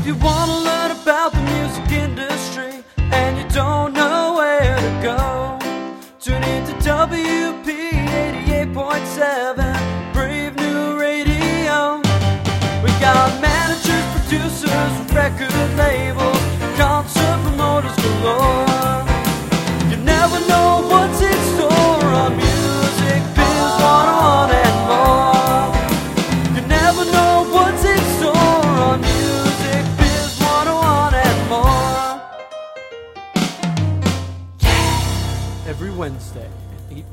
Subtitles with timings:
[0.00, 5.02] If you want to learn about the music industry and you don't know where to
[5.02, 5.58] go,
[6.18, 7.66] tune into WP
[8.64, 12.00] 88.7 Brave New Radio.
[12.82, 16.38] We got managers, producers, record labels,
[16.78, 18.69] concert promoters galore.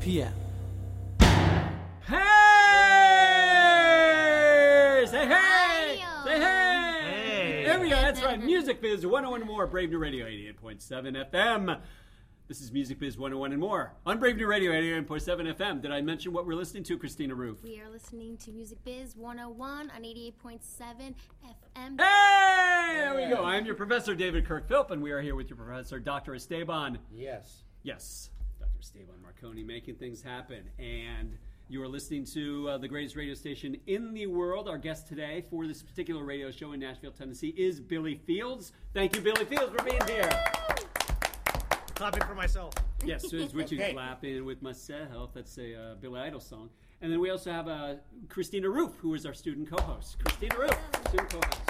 [0.08, 0.32] p.m.
[1.20, 1.26] Hey!
[5.06, 5.34] Say hey!
[5.34, 6.00] Hey!
[6.24, 7.00] Say hey!
[7.02, 7.64] Hey.
[7.66, 7.96] There we go.
[7.96, 8.42] That's right.
[8.42, 9.66] Music Biz 101 and more.
[9.66, 11.78] Brave New Radio 88.7 FM.
[12.46, 15.82] This is Music Biz 101 and more on Brave New Radio 88.7 FM.
[15.82, 17.62] Did I mention what we're listening to, Christina Roof?
[17.62, 21.14] We are listening to Music Biz 101 on 88.7
[21.44, 22.00] FM.
[22.00, 22.94] Hey!
[22.94, 23.44] There we go.
[23.44, 26.34] I'm your professor, David Kirk Philp, and we are here with your professor, Dr.
[26.34, 26.98] Esteban.
[27.14, 27.64] Yes.
[27.82, 28.37] Yes, Dr.
[28.80, 30.62] Esteban Marcone making things happen.
[30.78, 31.36] And
[31.68, 34.68] you are listening to uh, the greatest radio station in the world.
[34.68, 38.72] Our guest today for this particular radio show in Nashville, Tennessee is Billy Fields.
[38.94, 40.28] Thank you, Billy Fields, for being here.
[41.94, 42.72] Clapping for myself.
[43.04, 43.92] Yes, so it's what you Hey.
[43.92, 45.34] clap in with myself.
[45.34, 46.70] That's a uh, Billy Idol song.
[47.00, 47.94] And then we also have uh,
[48.28, 50.18] Christina Roof, who is our student co-host.
[50.24, 51.60] Christina Roof, student co-host.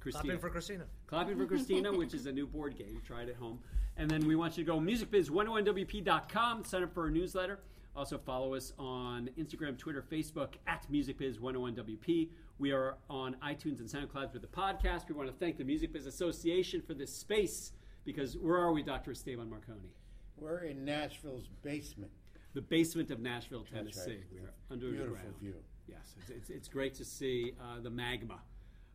[0.00, 0.24] Christina.
[0.24, 0.84] Clapping for Christina.
[1.06, 3.00] Clapping for Christina, which is a new board game.
[3.06, 3.58] Try it at home.
[3.96, 7.60] And then we want you to go musicbiz101wp.com, sign up for our newsletter.
[7.96, 12.28] Also follow us on Instagram, Twitter, Facebook at musicbiz101wp.
[12.58, 15.08] We are on iTunes and SoundCloud with the podcast.
[15.08, 17.72] We want to thank the Music Biz Association for this space
[18.04, 19.12] because where are we, Dr.
[19.12, 19.90] Esteban Marcone?
[20.36, 22.10] We're in Nashville's basement.
[22.54, 24.10] The basement of Nashville, Tennessee.
[24.10, 24.20] right.
[24.32, 25.34] We are under Beautiful ground.
[25.40, 25.54] view.
[25.88, 28.40] Yes, it's, it's, it's great to see uh, the magma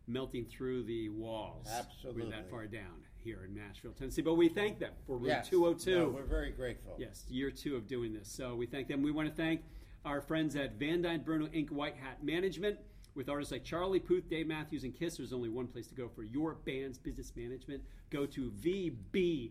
[0.06, 1.66] melting through the walls.
[1.66, 2.30] We're Absolutely.
[2.30, 4.22] that far down here in Nashville, Tennessee.
[4.22, 5.48] But we thank them for Route Yes.
[5.48, 5.98] 202.
[5.98, 6.96] No, we're very grateful.
[6.98, 8.28] Yes, year two of doing this.
[8.30, 9.02] So we thank them.
[9.02, 9.62] We want to thank
[10.04, 11.70] our friends at Van Dyne Bruno Inc.
[11.70, 12.78] White Hat Management.
[13.16, 16.08] With artists like Charlie Puth, Dave Matthews, and Kiss, there's only one place to go
[16.08, 17.82] for your band's business management.
[18.08, 19.50] Go to vb-cpa.com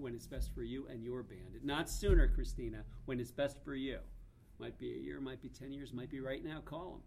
[0.00, 1.60] when it's best for you and your band.
[1.62, 3.98] Not sooner, Christina, when it's best for you.
[4.58, 6.60] Might be a year, might be 10 years, might be right now.
[6.64, 7.02] Call them.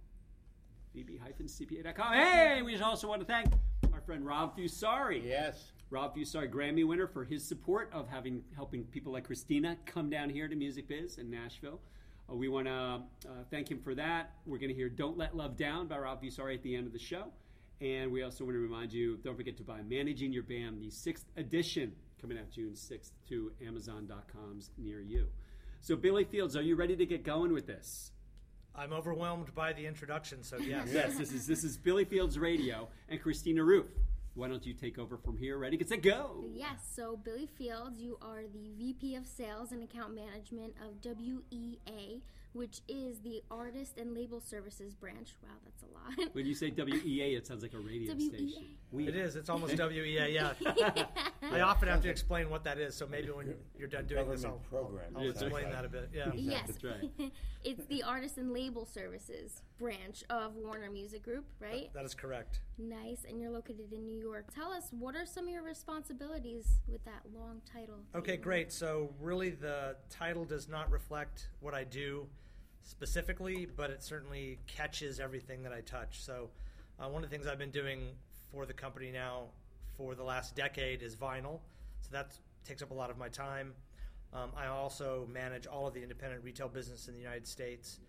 [0.95, 2.13] vb-cpa.com.
[2.13, 3.47] Hey, we also want to thank
[3.93, 5.23] our friend Rob Fusari.
[5.25, 5.71] Yes.
[5.89, 10.29] Rob Fusari, Grammy winner for his support of having helping people like Christina come down
[10.29, 11.79] here to Music Biz in Nashville.
[12.29, 14.33] Uh, we want to uh, thank him for that.
[14.45, 16.93] We're going to hear "Don't Let Love Down" by Rob Fusari at the end of
[16.93, 17.25] the show,
[17.81, 20.91] and we also want to remind you: don't forget to buy "Managing Your Band," the
[20.91, 21.91] sixth edition,
[22.21, 25.27] coming out June sixth to Amazon.com's near you.
[25.81, 28.11] So, Billy Fields, are you ready to get going with this?
[28.75, 30.89] I'm overwhelmed by the introduction, so yes.
[30.93, 33.87] Yes, this is this is Billy Fields Radio and Christina Roof.
[34.35, 35.57] Why don't you take over from here?
[35.57, 36.45] Ready, get set, go!
[36.53, 42.21] Yes, so Billy Fields, you are the VP of Sales and Account Management of WEA,
[42.53, 45.35] which is the Artist and Label Services branch.
[45.43, 45.85] Wow, that's a
[46.23, 46.33] lot.
[46.33, 48.27] When you say WEA, it sounds like a radio WEA.
[48.27, 48.65] station.
[48.91, 49.35] We It is.
[49.35, 50.53] It's almost WEA, yeah.
[51.51, 54.45] I often have to explain what that is, so maybe when you're done doing this,
[54.45, 55.15] I'll, program.
[55.15, 56.09] I'll Yeah, explain that's that a bit.
[56.13, 56.31] Yeah.
[56.33, 57.09] Yes, That's right.
[57.63, 61.89] it's the Artist and Label Services branch of Warner Music Group, right?
[61.93, 62.61] That is correct.
[62.77, 64.45] Nice, and you're located in New York.
[64.53, 67.99] Tell us, what are some of your responsibilities with that long title?
[68.15, 68.71] Okay, great.
[68.71, 72.27] So, really, the title does not reflect what I do
[72.83, 76.21] specifically, but it certainly catches everything that I touch.
[76.21, 76.49] So,
[76.99, 78.09] uh, one of the things I've been doing
[78.51, 79.45] for the company now
[79.97, 81.59] for the last decade is vinyl.
[82.01, 83.73] So, that takes up a lot of my time.
[84.33, 87.99] Um, I also manage all of the independent retail business in the United States.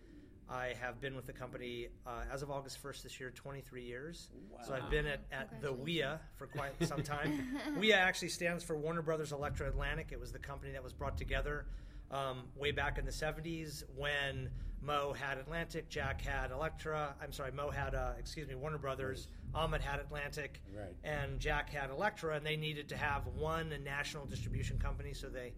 [0.51, 4.29] I have been with the company uh, as of August 1st this year, 23 years.
[4.67, 7.57] So I've been at, at the WEA for quite some time.
[7.77, 10.09] WEA actually stands for Warner Brothers Elektra Atlantic.
[10.11, 11.65] It was the company that was brought together
[12.11, 14.49] um, way back in the 70s when
[14.81, 17.15] Mo had Atlantic, Jack had Elektra.
[17.21, 19.27] I'm sorry, Mo had, uh, excuse me, Warner Brothers.
[19.53, 20.95] Ahmed had Atlantic, Right.
[21.03, 25.53] and Jack had Elektra, and they needed to have one national distribution company, so they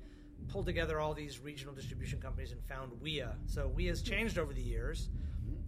[0.50, 3.28] pulled together all these regional distribution companies and found WEA.
[3.46, 5.10] So WEA has changed over the years.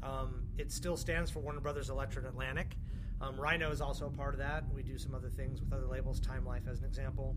[0.04, 2.76] Um, it still stands for Warner Brothers Elektra and Atlantic.
[3.22, 4.66] Um, Rhino is also a part of that.
[4.74, 7.36] We do some other things with other labels, Time Life as an example.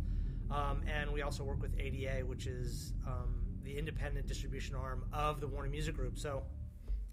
[0.50, 5.40] Um, and we also work with ADA, which is um, the independent distribution arm of
[5.40, 6.18] the Warner Music Group.
[6.18, 6.42] So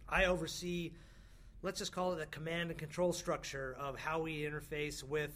[0.07, 0.93] I oversee,
[1.61, 5.31] let's just call it a command and control structure of how we interface with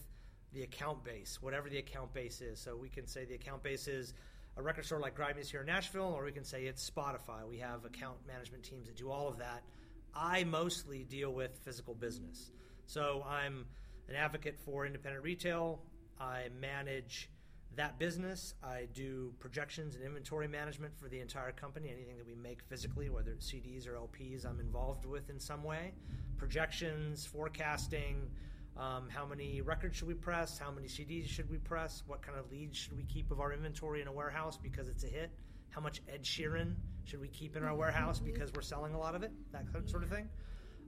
[0.53, 2.59] the account base, whatever the account base is.
[2.59, 4.13] So we can say the account base is
[4.57, 7.47] a record store like Grimey's here in Nashville, or we can say it's Spotify.
[7.47, 9.63] We have account management teams that do all of that
[10.15, 12.51] I mostly deal with physical business.
[12.85, 13.65] So I'm
[14.07, 15.81] an advocate for independent retail.
[16.19, 17.29] I manage
[17.79, 18.55] that business.
[18.61, 21.87] I do projections and inventory management for the entire company.
[21.89, 25.63] Anything that we make physically, whether it's CDs or LPs, I'm involved with in some
[25.63, 25.93] way.
[26.37, 28.29] Projections, forecasting,
[28.75, 32.37] um, how many records should we press, how many CDs should we press, what kind
[32.37, 35.31] of leads should we keep of our inventory in a warehouse because it's a hit,
[35.69, 39.15] how much Ed Sheeran should we keep in our warehouse because we're selling a lot
[39.15, 40.27] of it, that sort of thing.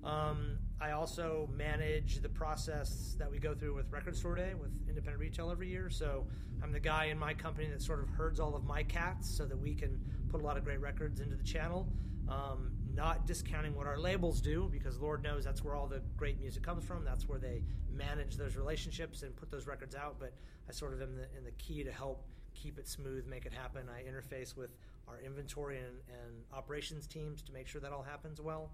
[0.03, 4.71] Um, I also manage the process that we go through with Record Store Day with
[4.88, 5.89] independent retail every year.
[5.89, 6.25] So
[6.63, 9.45] I'm the guy in my company that sort of herds all of my cats so
[9.45, 10.00] that we can
[10.30, 11.88] put a lot of great records into the channel.
[12.27, 16.39] Um, not discounting what our labels do because Lord knows that's where all the great
[16.39, 17.06] music comes from.
[17.06, 20.15] That's where they manage those relationships and put those records out.
[20.19, 20.33] But
[20.68, 23.53] I sort of am the, in the key to help keep it smooth, make it
[23.53, 23.88] happen.
[23.88, 24.71] I interface with
[25.07, 28.71] our inventory and, and operations teams to make sure that all happens well.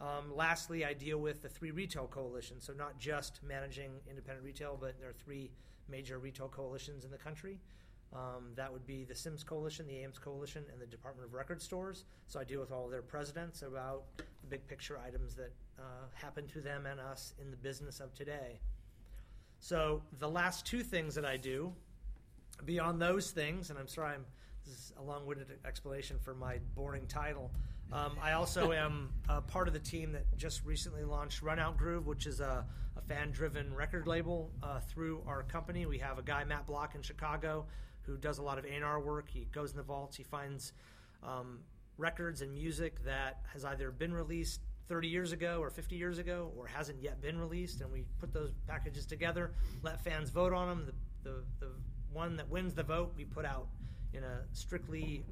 [0.00, 2.64] Um, lastly, I deal with the three retail coalitions.
[2.64, 5.50] So, not just managing independent retail, but there are three
[5.88, 7.58] major retail coalitions in the country.
[8.14, 11.60] Um, that would be the CIMS Coalition, the AIMS Coalition, and the Department of Record
[11.60, 12.04] Stores.
[12.28, 15.82] So, I deal with all of their presidents about the big picture items that uh,
[16.14, 18.60] happen to them and us in the business of today.
[19.58, 21.72] So, the last two things that I do,
[22.64, 24.24] beyond those things, and I'm sorry, I'm,
[24.64, 27.50] this is a long winded explanation for my boring title.
[27.90, 31.78] Um, I also am a part of the team that just recently launched Run Out
[31.78, 35.86] Groove, which is a, a fan driven record label uh, through our company.
[35.86, 37.66] We have a guy, Matt Block, in Chicago,
[38.02, 39.28] who does a lot of A&R work.
[39.30, 40.72] He goes in the vaults, he finds
[41.22, 41.60] um,
[41.96, 46.52] records and music that has either been released 30 years ago or 50 years ago
[46.56, 49.52] or hasn't yet been released, and we put those packages together,
[49.82, 50.92] let fans vote on them.
[51.22, 51.72] The, the, the
[52.12, 53.68] one that wins the vote, we put out
[54.12, 55.24] in a strictly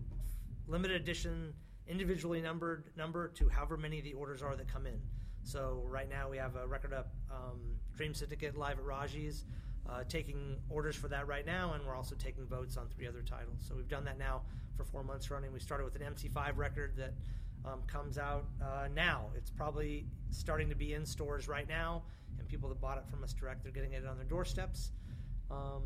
[0.66, 1.52] limited edition
[1.88, 5.00] individually numbered number to however many the orders are that come in.
[5.42, 7.60] So right now we have a record up um,
[7.96, 9.44] Dream Syndicate live at Raji's,
[9.88, 13.22] uh, taking orders for that right now, and we're also taking votes on three other
[13.22, 13.64] titles.
[13.66, 14.42] So we've done that now
[14.76, 15.52] for four months running.
[15.52, 17.14] We started with an MC5 record that
[17.64, 19.26] um, comes out uh, now.
[19.36, 22.02] It's probably starting to be in stores right now,
[22.38, 24.90] and people that bought it from us direct, they're getting it on their doorsteps.
[25.50, 25.82] Um,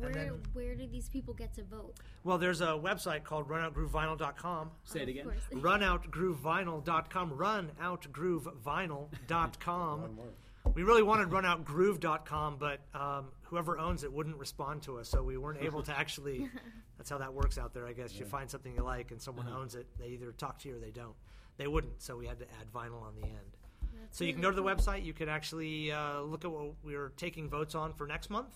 [0.00, 1.94] Where then, where do these people get to vote?
[2.24, 4.70] well, there's a website called runoutgroovevinyl.com.
[4.84, 5.24] Say it Of again.
[5.24, 5.38] course.
[5.52, 10.32] runoutgroovevinyl.com runoutgroovevinyl.com One word.
[10.74, 15.36] we really wanted runoutgroove.com but um, whoever owns it wouldn't respond to us so we
[15.36, 16.48] weren't able to actually
[16.98, 19.46] that's how that works out there i guess you find something you like and someone
[19.46, 19.58] Uh-huh.
[19.60, 21.14] owns it they either talk to you or they don't
[21.56, 23.56] they wouldn't so we had to add vinyl on the end
[24.00, 24.74] That's so you can go to the cool.
[24.74, 25.04] website.
[25.04, 28.48] You can actually uh, look at what we're taking votes on for next month.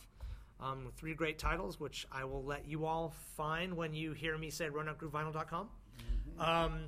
[0.61, 4.51] Um, three great titles, which I will let you all find when you hear me
[4.51, 5.69] say runoutgroovevinyl.com.
[6.39, 6.81] Um,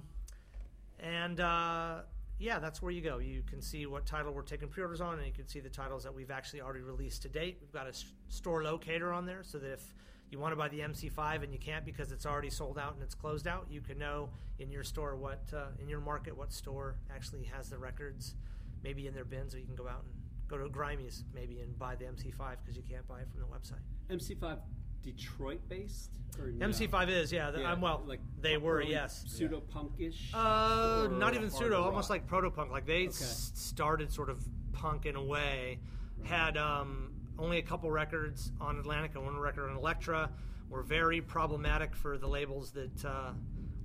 [0.98, 2.00] and uh,
[2.38, 3.18] yeah, that's where you go.
[3.18, 6.02] You can see what title we're taking pre-orders on, and you can see the titles
[6.04, 7.58] that we've actually already released to date.
[7.60, 9.94] We've got a s- store locator on there, so that if
[10.30, 13.02] you want to buy the MC5 and you can't because it's already sold out and
[13.02, 14.28] it's closed out, you can know
[14.58, 18.34] in your store what uh, in your market what store actually has the records,
[18.82, 20.12] maybe in their bins, or you can go out and
[20.50, 23.46] go to Grimey's maybe and buy the MC5 because you can't buy it from the
[23.46, 23.80] website.
[24.10, 24.58] MC5
[25.02, 26.10] Detroit based?
[26.38, 26.66] Or no?
[26.68, 27.50] MC5 is yeah.
[27.56, 29.24] Yeah, um, well, like they were yes.
[29.28, 30.16] Pseudo punkish?
[30.34, 31.86] Uh, not even pseudo, rock?
[31.86, 32.70] almost like proto punk.
[32.70, 33.08] Like they Okay.
[33.08, 35.78] s- started sort of punk in a way.
[36.24, 40.30] Had um, only a couple records on Atlantic and one record on Elektra.
[40.68, 43.32] Were very problematic for the labels that uh,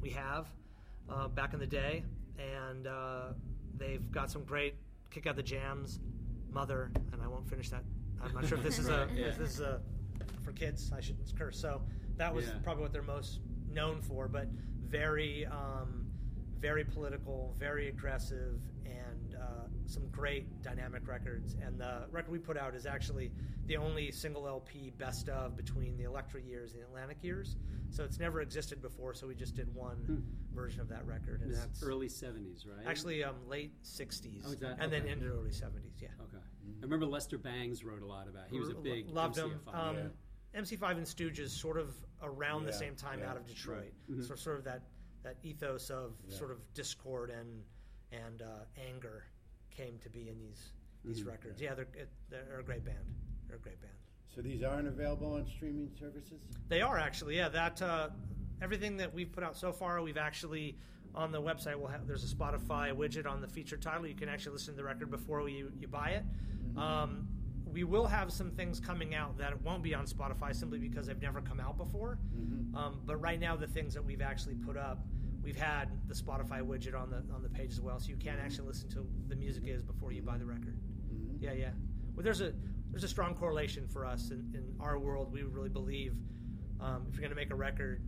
[0.01, 0.48] we have
[1.10, 2.03] uh, back in the day,
[2.38, 3.27] and uh,
[3.77, 4.75] they've got some great
[5.10, 6.00] kick out the jams,
[6.55, 7.83] Mother, and I won't finish that.
[8.24, 9.25] I'm not sure if this is a yeah.
[9.25, 9.81] if this is a
[10.45, 10.89] for kids.
[10.95, 11.59] I shouldn't curse.
[11.59, 11.81] So
[12.15, 12.53] that was Yeah.
[12.63, 14.47] probably what they're most known for, but
[14.88, 16.05] very, um,
[16.59, 19.14] very political, very aggressive, and
[19.45, 21.55] uh, some great dynamic records.
[21.63, 23.31] And the record we put out is actually
[23.67, 27.55] the only single LP best of between the Elektra years and the Atlantic years.
[27.91, 29.13] So it's never existed before.
[29.13, 30.23] So we just did one
[30.53, 32.87] version of that record, and This that's early 70s, right?
[32.87, 35.11] actually um, late '60s, Oh, that- and then okay.
[35.11, 36.01] into early '70s.
[36.01, 36.09] Yeah.
[36.23, 36.37] Okay.
[36.79, 38.49] I remember Lester Bangs wrote a lot about.
[38.49, 39.59] He was a Lo- big loved him.
[39.71, 40.61] Um, Yeah.
[40.61, 43.77] MC5 and Stooges sort of around the same time yeah, out of Detroit.
[43.77, 43.93] right.
[44.09, 44.21] Mm-hmm.
[44.23, 44.81] So sort of that
[45.23, 46.37] that ethos of Yeah.
[46.37, 47.63] sort of discord and
[48.11, 49.25] and uh, anger
[49.75, 50.72] came to be in these
[51.03, 51.29] these Mm-hmm.
[51.29, 51.62] records.
[51.62, 52.98] Yeah, they're it, they're a great band.
[53.48, 53.94] They're a great band.
[54.34, 56.41] So these aren't available on streaming services?
[56.67, 57.48] They are actually, yeah.
[57.50, 58.10] That uh,
[58.62, 60.77] everything that we've put out so far, we've actually
[61.13, 61.75] on the website.
[61.77, 64.08] We'll have there's a Spotify widget on the featured title.
[64.08, 66.24] You can actually listen to the record before you you buy it.
[66.77, 67.27] Um,
[67.65, 71.22] we will have some things coming out that won't be on Spotify simply because they've
[71.22, 72.17] never come out before.
[72.74, 75.05] Um, but right now, the things that we've actually put up,
[75.45, 78.37] we've had the Spotify widget on the on the page as well, so you can
[78.43, 80.75] actually listen to the music is before you buy the record.
[81.13, 81.37] Mhm.
[81.39, 81.71] Yeah, yeah.
[82.15, 82.51] Well, there's a
[82.89, 85.31] there's a strong correlation for us in, in our world.
[85.31, 86.15] We really believe
[86.79, 88.01] um, if you're going to make a record,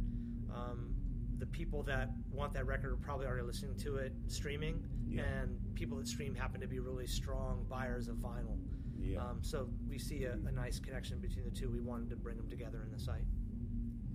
[0.53, 0.93] um,
[1.37, 5.23] the people that want that record are probably already listening to it streaming, Yeah.
[5.23, 8.57] and people that stream happen to be really strong buyers of vinyl.
[8.97, 9.19] Yeah.
[9.23, 11.69] Um, so we see a, a nice connection between the two.
[11.69, 13.25] We wanted to bring them together in the site.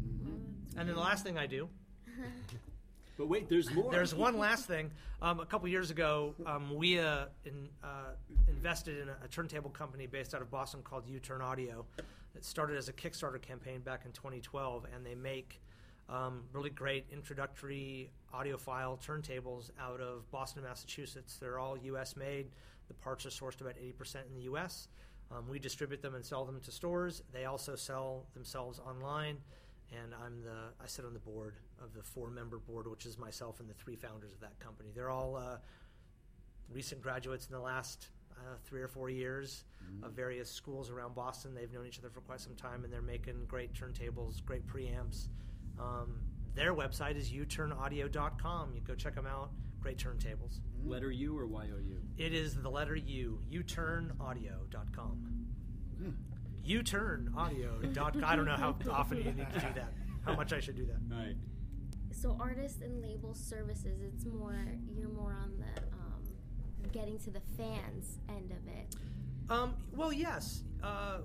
[0.03, 0.41] Mhm.
[0.77, 1.69] And then the last thing I do
[3.17, 3.91] But wait, there's more.
[3.91, 4.91] There's one last thing.
[5.21, 8.13] Um, a couple years ago, um, we uh, in, uh,
[8.49, 11.85] invested in a, a turntable company based out of Boston called U-Turn Audio.
[12.35, 15.61] It started as a Kickstarter campaign back in 2012, and they make
[16.09, 21.37] um, really great introductory audiophile turntables out of Boston, Massachusetts.
[21.41, 22.17] They're all U.S.
[22.17, 22.49] made.
[22.89, 24.89] The parts are sourced about 80% in the U.S.
[25.31, 27.23] Um, we distribute them and sell them to stores.
[27.33, 29.39] They also sell themselves online
[29.93, 33.19] and I'm the I sit on the board of the four member board, which is
[33.19, 34.91] myself and the three founders of that company.
[34.95, 35.57] They're all uh,
[36.71, 39.65] recent graduates in the last uh, three or four years
[40.03, 41.55] of various schools around Boston.
[41.55, 45.29] They've known each other for quite some time, and they're making great turntables, great preamps.
[45.79, 46.21] Um,
[46.55, 48.75] their website is uturnaudio.com.
[48.75, 49.51] You go check them out.
[49.81, 50.61] Great turntables.
[50.85, 52.01] Letter U or Y O U?
[52.17, 55.19] It is the letter U, uturnaudio.com.
[55.99, 56.11] Hmm.
[56.67, 58.25] uturnaudio.com.
[58.25, 59.93] I don't know how often you need to do that.
[60.25, 60.99] How much I should do that.
[61.15, 61.37] All right.
[62.13, 64.57] So artist and label services, it's more
[64.95, 66.23] you're more on the um,
[66.93, 68.95] getting to the fans end of it.
[69.51, 70.63] Um, well, yes.
[70.83, 71.19] Uh,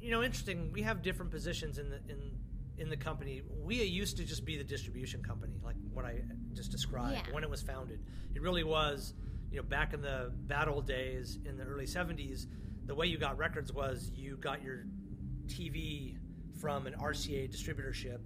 [0.00, 0.70] you know, interesting.
[0.72, 2.38] We have different positions in the in
[2.78, 3.42] in the company.
[3.64, 6.20] We used to just be the distribution company, like what I
[6.54, 7.34] just described Yeah.
[7.34, 8.00] when it was founded.
[8.34, 9.14] It really was,
[9.50, 12.46] you know, back in the bad old days in the early '70s.
[12.88, 14.86] The way you got records was you got your
[15.46, 16.16] TV
[16.58, 18.18] from an RCA distributorship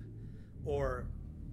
[0.64, 1.08] or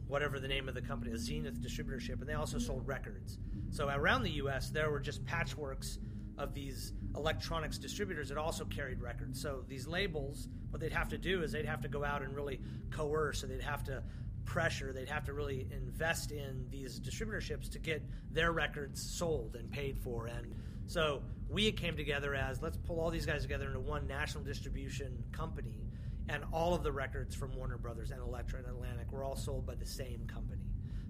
[0.08, 3.40] whatever the name of the company, a Zenith distributorship, and they also sold records.
[3.72, 5.98] So around the U.S., there were just patchworks
[6.38, 9.42] of these electronics distributors that also carried records.
[9.42, 12.36] So these labels, what they'd have to do is they'd have to go out and
[12.36, 12.62] really
[12.92, 14.04] coerce, or they'd have to
[14.46, 19.72] pressure, they'd have to really invest in these distributorships to get their records sold and
[19.72, 20.28] paid for.
[20.28, 20.54] And
[20.86, 25.24] so we came together as let's pull all these guys together into one national distribution
[25.32, 25.88] company,
[26.28, 29.66] and all of the records from Warner Brothers and Elektra and Atlantic were all sold
[29.66, 30.62] by the same company.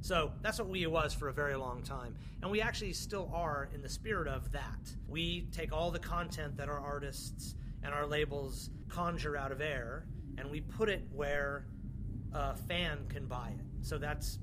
[0.01, 2.15] So that's what we was for a very long time.
[2.41, 4.79] And we actually still are in the spirit of that.
[5.09, 10.05] We take all the content that our artists and our labels conjure out of air
[10.37, 11.65] and we put it where
[12.33, 13.65] a fan can buy it.
[13.81, 14.39] So that's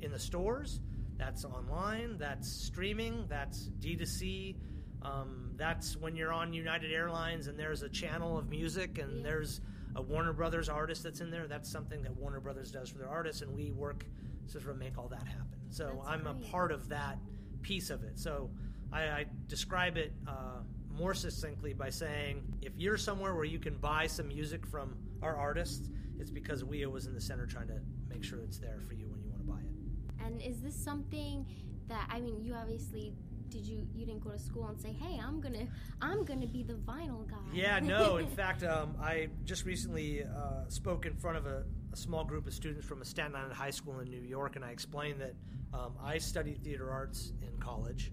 [0.00, 0.80] in the stores,
[1.16, 4.56] that's online, that's streaming, that's D2C.
[5.04, 9.22] Um, that's when you're on United Airlines and there's a channel of music and Yeah.
[9.22, 9.60] there's
[9.96, 11.46] a Warner Brothers artist that's in there.
[11.46, 14.04] That's something that Warner Brothers does for their artists, and we work
[14.48, 15.58] to sort of make all that happen.
[15.70, 17.18] So That's I'm a part of that
[17.62, 18.18] piece of it.
[18.18, 18.50] So
[18.92, 23.76] I, I describe it uh, more succinctly by saying if you're somewhere where you can
[23.76, 27.80] buy some music from our artists, it's because WEA was in the center trying to
[28.08, 30.24] make sure it's there for you when you want to buy it.
[30.24, 31.46] And is this something
[31.88, 33.12] that I mean, you obviously
[33.50, 35.66] did you you didn't go to school and say, "Hey, I'm gonna
[36.00, 38.16] I'm gonna be the vinyl guy." Yeah, no.
[38.16, 42.46] In fact, um, I just recently uh, spoke in front of a, a small group
[42.46, 45.34] of students from a Staten Island high school in New York, and I explained that
[45.72, 48.12] um, I studied theater arts in college.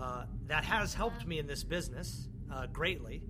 [0.00, 3.22] Uh, that has helped me in this business uh, greatly,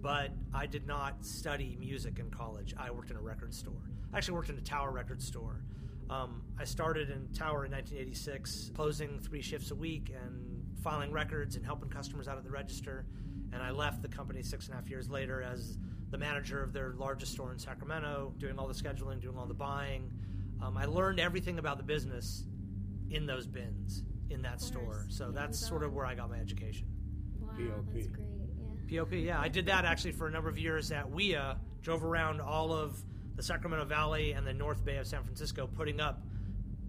[0.00, 2.74] but I did not study music in college.
[2.78, 3.82] I worked in a record store.
[4.12, 5.62] I actually worked in a Tower record store.
[6.08, 11.56] Um, I started in Tower in 1986, closing three shifts a week and filing records
[11.56, 13.06] and helping customers out at the register.
[13.52, 15.78] And I left the company six and a half years later as
[16.10, 19.54] the manager of their largest store in Sacramento, doing all the scheduling, doing all the
[19.54, 20.10] buying.
[20.62, 22.44] Um, I learned everything about the business
[23.10, 24.82] in those bins in that store.
[24.84, 25.16] course.
[25.16, 26.86] So that's sort of where I got my education.
[27.40, 27.84] Wow, POP.
[27.94, 28.26] that's great.
[28.88, 29.00] Yeah.
[29.00, 29.40] POP, yeah.
[29.40, 31.54] I did that actually for a number of years at WEA.
[31.82, 33.00] Drove around all of
[33.36, 36.22] the Sacramento Valley and the North Bay of San Francisco putting up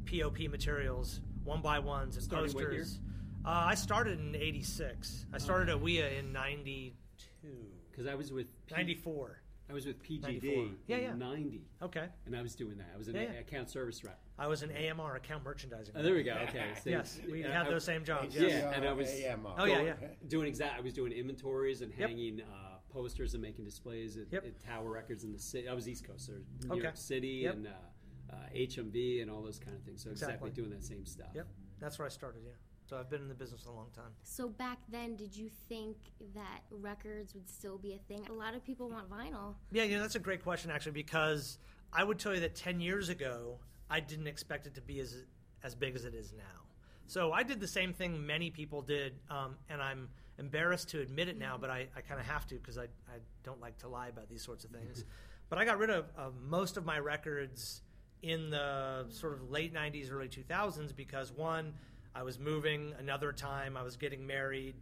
[0.05, 2.69] POP materials, one by ones and Starting what year?
[2.69, 2.99] posters.
[3.47, 5.25] Uh, I started in 86.
[5.31, 6.93] I started at WEA in 92.
[7.89, 9.39] Because I was with P- 94.
[9.69, 10.65] I was with PGD 94.
[10.87, 11.13] Yeah, in yeah.
[11.15, 12.07] '90, Okay.
[12.25, 12.87] and I was doing that.
[12.93, 13.39] I was an Yeah, yeah.
[13.39, 14.19] account service rep.
[14.37, 15.93] I was an AMR, account merchandising.
[15.97, 16.33] Oh, there we go.
[16.49, 16.71] Okay.
[16.83, 18.35] So Yes, we uh, had I- those same jobs.
[18.35, 18.73] Yeah, Yes.
[18.75, 19.55] and I was- AMR.
[19.57, 19.93] Oh, yeah, yeah.
[20.27, 20.77] Doing exact.
[20.77, 22.09] I was doing inventories and Yep.
[22.09, 24.45] hanging uh, posters and making displays at, Yep.
[24.45, 25.67] at Tower Records in the city.
[25.69, 26.81] I was East Coast, so New Okay.
[26.83, 27.53] York City Yep.
[27.55, 27.71] and uh,
[28.33, 30.01] uh, HMV and all those kind of things.
[30.03, 30.51] So exactly, Exactly.
[30.51, 31.29] doing that same stuff.
[31.33, 31.47] Yep.
[31.79, 32.51] That's where I started, yeah.
[32.87, 34.11] So I've been in the business a long time.
[34.23, 35.97] So back then, did you think
[36.33, 38.25] that records would still be a thing?
[38.29, 39.55] A lot of people want vinyl.
[39.71, 41.57] Yeah, you know, that's a great question actually because
[41.91, 45.25] I would tell you that 10 years ago, I didn't expect it to be as
[45.63, 46.43] as big as it is now.
[47.07, 51.27] So I did the same thing many people did, um, and I'm embarrassed to admit
[51.27, 53.87] it now, but I, I kind of have to because I, I don't like to
[53.87, 55.03] lie about these sorts of things.
[55.49, 57.81] but I got rid of, of most of my records
[58.21, 61.73] in the sort of late 90s, early 2000s because one,
[62.17, 64.73] I was moving, another time I was getting married.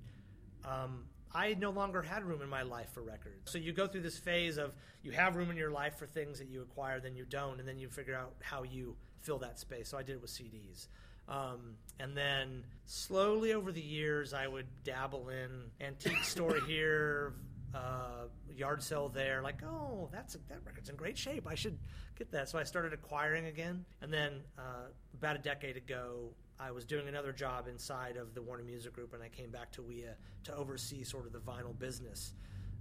[0.63, 3.51] Um, I no longer had room in my life for records.
[3.51, 4.73] So you go through this phase of
[5.03, 7.67] you have room in your life for things that you acquire, then you don't, and
[7.67, 9.89] then you figure out how you fill that space.
[9.89, 10.87] So I did it with CDs.
[11.27, 17.33] Um, and then slowly over the years, I would dabble in antique store here,
[17.73, 19.41] uh, yard sale there.
[19.41, 21.47] Like, oh, that's a, that record's in great shape.
[21.49, 21.77] I should
[22.17, 22.47] get that.
[22.47, 23.83] So I started acquiring again.
[24.01, 28.41] And then uh, about a decade ago, I was doing another job inside of the
[28.41, 30.11] Warner Music Group, and I came back to WEA
[30.45, 32.33] to oversee sort of the vinyl business,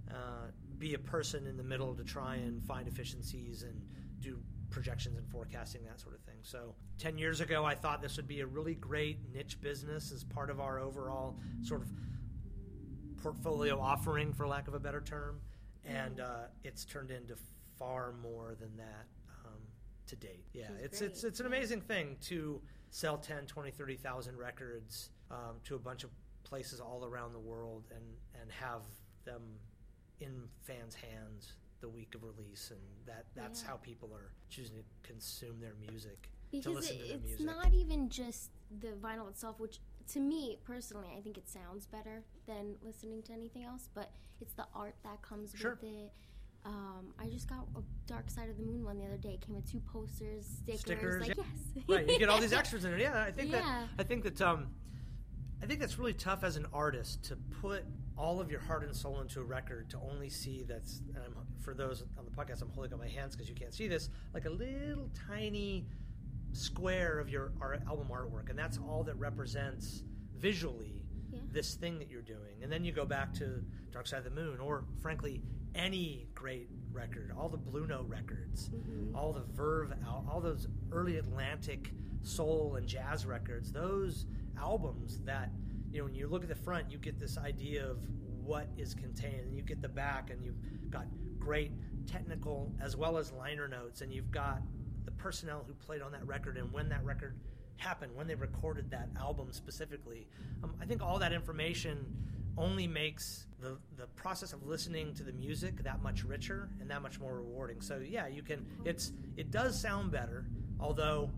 [0.09, 3.81] uh, be a person in the middle to try and find efficiencies and
[4.21, 4.39] do
[4.69, 6.35] projections and forecasting, that sort of thing.
[6.41, 10.23] So, 10 years ago, I thought this would be a really great niche business as
[10.23, 11.89] part of our overall sort of
[13.21, 15.41] portfolio offering, for lack of a better term,
[15.83, 17.35] and uh, it's turned into
[17.77, 19.05] far more than that
[19.45, 19.59] um,
[20.07, 20.45] to date.
[20.53, 22.61] Yeah, it's it's it's an amazing thing to
[22.95, 26.09] sell 10, 20, 30,000 records um, to a bunch of
[26.45, 28.03] places all around the world and
[28.41, 28.83] and have
[29.25, 29.41] them
[30.21, 33.67] in fans' hands the week of release, and that that's Yeah.
[33.71, 36.29] how people are choosing to consume their music.
[36.51, 37.45] to because listen it, to their it's music.
[37.47, 42.23] not even just the vinyl itself which to me personally i think it sounds better
[42.47, 45.71] than listening to anything else but it's the art that comes Sure.
[45.81, 46.13] with it
[46.65, 49.33] um, I just got a Dark Side of the Moon one the other day.
[49.35, 50.79] It came with two posters, stickers.
[50.81, 51.43] Stickers, like yeah.
[51.75, 53.59] yes, right you get all these extras in it yeah i think Yeah.
[53.61, 54.67] that i think that um
[55.61, 57.83] i think that's really tough as an artist to put
[58.17, 61.35] all of your heart and soul into a record to only see that's and I'm,
[61.61, 64.09] for those on the podcast i'm holding up my hands because you can't see this
[64.33, 65.85] like a little tiny
[66.53, 70.03] square of your art, album artwork and that's all that represents
[70.37, 71.39] visually Yeah.
[71.51, 74.29] this thing that you're doing and then you go back to dark side of the
[74.41, 75.41] moon or frankly
[75.75, 78.69] any great record all the blue note records
[79.13, 81.91] all the verve al- all those early atlantic
[82.23, 84.25] soul and jazz records those
[84.57, 85.51] albums that
[85.91, 87.97] you know when you look at the front you get this idea of
[88.45, 89.41] what is contained.
[89.47, 91.05] And you get the back and you've got
[91.39, 91.71] great
[92.05, 94.61] technical as well as liner notes and you've got
[95.03, 97.35] the personnel who played on that record and when that record
[97.77, 100.27] happened when they recorded that album specifically.
[100.63, 102.05] Um, i think all that information
[102.57, 107.01] only makes the, the process of listening to the music that much richer and that
[107.01, 110.45] much more rewarding so yeah you can it's it does sound better
[110.79, 111.29] although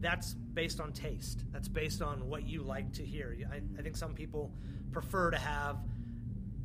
[0.00, 3.96] that's based on taste that's based on what you like to hear i, I think
[3.96, 4.52] some people
[4.92, 5.78] prefer to have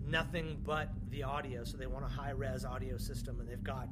[0.08, 3.88] nothing but the audio so they want a high res audio system and they've got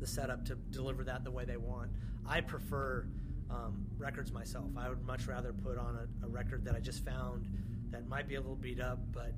[0.00, 1.90] the setup to deliver that the way they want.
[2.28, 3.06] I prefer
[3.50, 4.66] um, records myself.
[4.76, 7.46] I would much rather put on a, a record that I just found
[7.90, 9.32] that might be a little beat up, but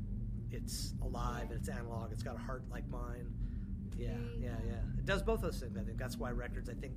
[0.50, 2.12] it's alive and it's analog.
[2.12, 3.32] It's got a heart like mine.
[3.96, 4.74] Yeah, yeah, yeah.
[4.98, 5.76] It does both those things.
[5.76, 6.94] I think that's why records, I think,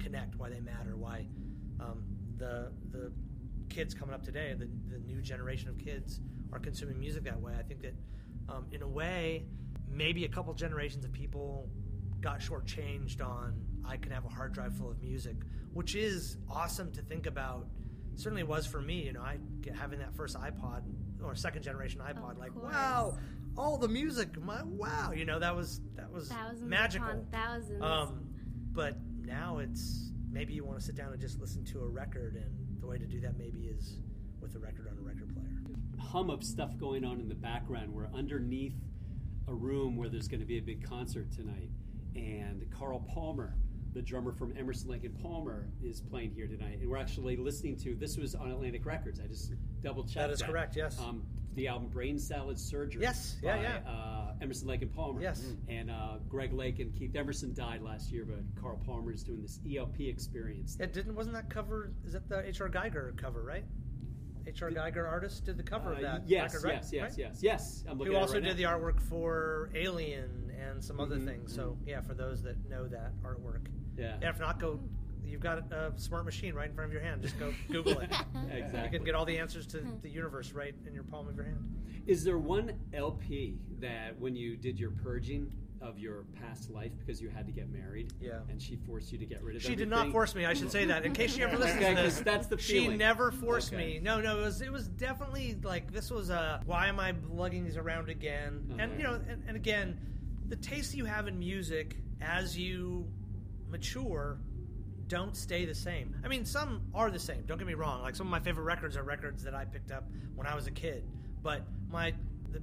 [0.00, 0.36] connect.
[0.36, 0.96] Why they matter.
[0.96, 1.26] Why
[1.80, 2.02] um,
[2.36, 3.12] the the
[3.68, 6.20] kids coming up today, the the new generation of kids,
[6.52, 7.54] are consuming music that way.
[7.58, 7.94] I think that
[8.48, 9.46] um, in a way,
[9.88, 11.68] maybe a couple generations of people
[12.20, 15.36] got shortchanged on I can have a hard drive full of music,
[15.72, 17.66] which is awesome to think about.
[18.16, 19.04] Certainly was for me.
[19.06, 20.82] You know, I get- having that first iPod
[21.22, 22.72] or second generation iPod, Of like course.
[22.72, 23.16] wow,
[23.56, 27.08] all the music, my wow, you know, that was that was thousands magical.
[27.08, 27.82] upon thousands.
[27.82, 28.28] Um,
[28.72, 32.34] but now it's maybe you want to sit down and just listen to a record,
[32.36, 33.98] and the way to do that maybe is
[34.40, 35.48] with a record on a record player.
[35.98, 37.92] hum of stuff going on in the background.
[37.92, 38.74] We're underneath
[39.48, 41.70] a room where there's going to be a big concert tonight,
[42.16, 43.54] and Carl Palmer,
[43.92, 47.76] the drummer from Emerson Lake and Palmer, is playing here tonight, and we're actually listening
[47.78, 47.94] to.
[47.94, 49.20] This was on Atlantic Records.
[49.20, 49.52] I just
[49.82, 50.14] double checked.
[50.16, 50.98] That is correct, yes.
[51.00, 51.22] Um,
[51.54, 53.02] the album Brain Salad Surgery.
[53.02, 53.78] Yes, yeah, by, yeah.
[53.86, 55.20] Uh, Emerson Lake and Palmer.
[55.20, 55.44] Yes.
[55.68, 59.42] And uh, Greg Lake and Keith Emerson died last year, but Carl Palmer is doing
[59.42, 60.78] this ELP experience.
[60.80, 61.92] It didn't wasn't that cover?
[62.06, 62.70] Is that the H.R.
[62.70, 63.64] Giger cover, right?
[64.46, 64.70] H.R.
[64.70, 66.74] Giger artist did the cover of Uh, that yes, record, right?
[66.76, 67.18] yes, yes, Right?
[67.18, 67.84] yes, yes.
[67.86, 68.70] I'm looking Who at it also right did now.
[68.72, 71.54] the artwork for Alien and some other Mhm, things.
[71.54, 73.66] So yeah, for those that know that artwork.
[73.96, 74.16] Yeah.
[74.20, 74.80] Yeah, if not, go.
[75.24, 77.22] You've got a smart machine right in front of your hand.
[77.22, 78.10] Just go Google it.
[78.52, 78.82] Exactly.
[78.82, 81.44] You can get all the answers to the universe right in your palm of your
[81.44, 81.58] hand.
[82.06, 85.50] Is there one LP that when you did your purging
[85.80, 88.40] of your past life because you had to get married, Yeah.
[88.50, 89.66] and she forced you to get rid of it.
[89.66, 90.06] She did everything?
[90.08, 90.44] not force me.
[90.44, 92.24] I should say that in case she ever listens Okay, to 'cause this.
[92.24, 93.94] that's the She never forced Okay.
[93.94, 94.00] me.
[94.00, 97.64] No, no, it was it was definitely like this was a why am I lugging
[97.64, 98.66] these around again?
[98.72, 98.90] And Uh-huh.
[98.98, 99.98] you know, and, and again,
[100.48, 103.06] the taste you have in music as you
[103.72, 104.38] mature
[105.08, 106.14] don't stay the same.
[106.24, 107.42] I mean, some are the same.
[107.46, 108.02] Don't get me wrong.
[108.02, 110.04] Like some of my favorite records are records that I picked up
[110.34, 111.04] when I was a kid.
[111.42, 112.14] But my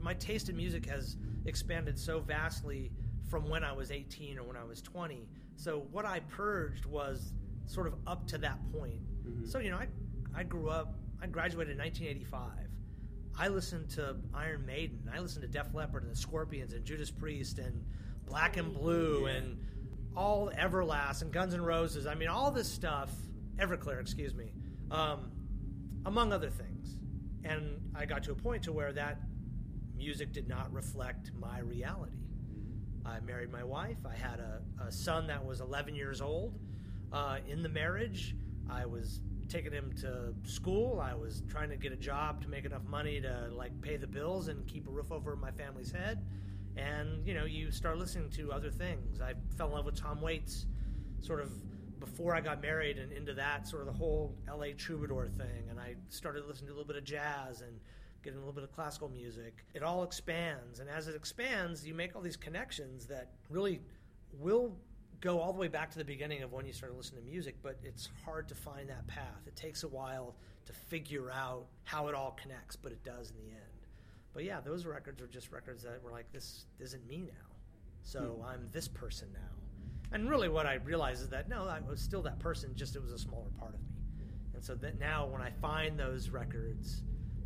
[0.02, 2.92] my taste in music has expanded so vastly
[3.30, 5.28] from when I was 18 or when I was 20.
[5.56, 7.34] So what I purged was
[7.66, 9.02] sort of up to that point.
[9.28, 9.46] Mm-hmm.
[9.46, 9.88] So you know, I
[10.36, 10.96] I grew up.
[11.22, 12.70] I graduated in 1985.
[13.38, 15.10] I listened to Iron Maiden.
[15.14, 17.86] I listened to Def Leppard and the Scorpions and Judas Priest and
[18.26, 19.60] Black and Blue and
[20.16, 22.06] all Everlast and Guns N' Roses.
[22.06, 23.12] I mean, all this stuff.
[23.58, 24.54] Everclear, excuse me,
[24.90, 25.32] um,
[26.06, 26.96] among other things.
[27.44, 29.20] And I got to a point to where that
[29.98, 32.18] music did not reflect my reality.
[33.06, 33.98] I married my wife.
[34.06, 36.58] I had a, a son that was 11 years old.
[37.12, 38.36] Uh, in the marriage,
[38.70, 41.00] I was taking him to school.
[41.00, 44.08] I was trying to get a job to make enough money to like pay the
[44.08, 46.24] bills and keep a roof over my family's head.
[46.80, 49.22] And you know, you start listening to other things.
[49.22, 50.66] I fell in love with Tom Waits,
[51.22, 51.52] sort of
[52.00, 54.74] before I got married, and into that sort of the whole L.A.
[54.74, 55.70] troubadour thing.
[55.70, 57.80] And I started listening to a little bit of jazz and
[58.24, 59.66] getting a little bit of classical music.
[59.74, 63.82] It all expands, and as it expands, you make all these connections that really
[64.40, 64.76] will
[65.22, 67.56] go all the way back to the beginning of when you started listening to music,
[67.62, 69.48] but it's hard to find that path.
[69.48, 73.38] It takes a while to figure out how it all connects, but it does in
[73.38, 73.69] the end.
[74.34, 77.56] But yeah, those records are just records that were like, this isn't me now.
[78.04, 78.46] So hmm.
[78.46, 79.40] I'm this person now.
[80.12, 83.02] And really, what I realized is that no, I was still that person, just it
[83.02, 83.88] was a smaller part of me.
[84.60, 87.04] And so that now, when I find those records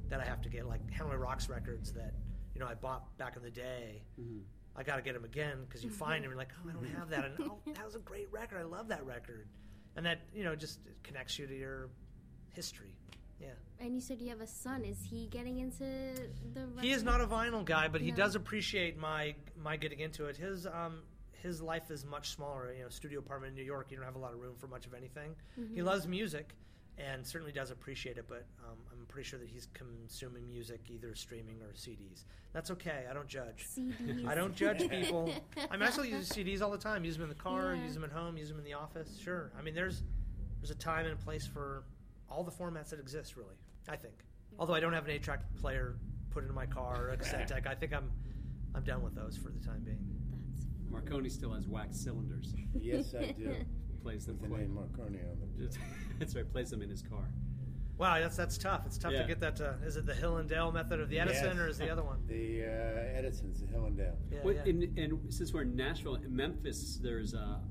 [0.09, 2.13] that I have to get, like Hanoi Rocks records that
[2.55, 4.39] you know I bought back in the day, mm-hmm.
[4.75, 6.31] I got to get them again because you find mm-hmm.
[6.31, 8.31] them and you're like, oh, I don't have that, and oh, that was a great
[8.31, 8.59] record.
[8.59, 9.47] I love that record,
[9.95, 11.89] and that you know just connects you to your
[12.53, 12.95] history.
[13.83, 14.83] And you said you have a son.
[14.85, 15.83] Is he getting into
[16.53, 16.67] the?
[16.81, 18.17] He is not a vinyl guy, but he No.
[18.17, 20.37] does appreciate my my getting into it.
[20.37, 21.01] His um
[21.33, 22.73] his life is much smaller.
[22.73, 23.91] You know, studio apartment in New York.
[23.91, 25.35] You don't have a lot of room for much of anything.
[25.75, 26.55] He loves music,
[26.97, 28.25] and certainly does appreciate it.
[28.29, 32.23] But um, I'm pretty sure that he's consuming music either streaming or CDs.
[32.53, 33.03] That's okay.
[33.09, 33.67] I don't judge.
[33.77, 34.25] CDs.
[34.25, 35.29] I don't judge people.
[35.69, 37.03] I mean, I still use CDs all the time.
[37.03, 37.75] Use them in the car.
[37.75, 37.83] Yeah.
[37.83, 38.37] Use them at home.
[38.37, 39.19] Use them in the office.
[39.21, 39.51] Sure.
[39.59, 40.03] I mean, there's
[40.61, 41.83] there's a time and a place for
[42.29, 43.35] all the formats that exist.
[43.35, 43.55] Really,
[43.89, 44.15] I think.
[44.59, 45.95] Although I don't have an eight-track player
[46.29, 48.11] put into my car or a cassette deck, I think I'm
[48.75, 49.99] I'm done with those for the time being.
[50.31, 52.53] That's Marcone still has wax cylinders.
[52.73, 53.55] Yes, I do.
[54.03, 54.61] Plays them With the quite.
[54.61, 55.49] name Marconi on them.
[55.57, 55.77] Just,
[56.19, 56.49] that's right.
[56.51, 57.25] Plays them in his car.
[57.97, 58.81] Wow, that's that's tough.
[58.85, 59.21] It's tough Yeah.
[59.21, 59.55] to get that.
[59.57, 61.57] To, is it the Hill and Dale method of the Edison, Yes.
[61.57, 62.17] or is the other one?
[62.27, 64.15] The uh, Edison's, the Hillendale.
[64.31, 64.63] Yeah, What, yeah.
[64.65, 67.61] And, and since we're in Nashville, in Memphis, there's a.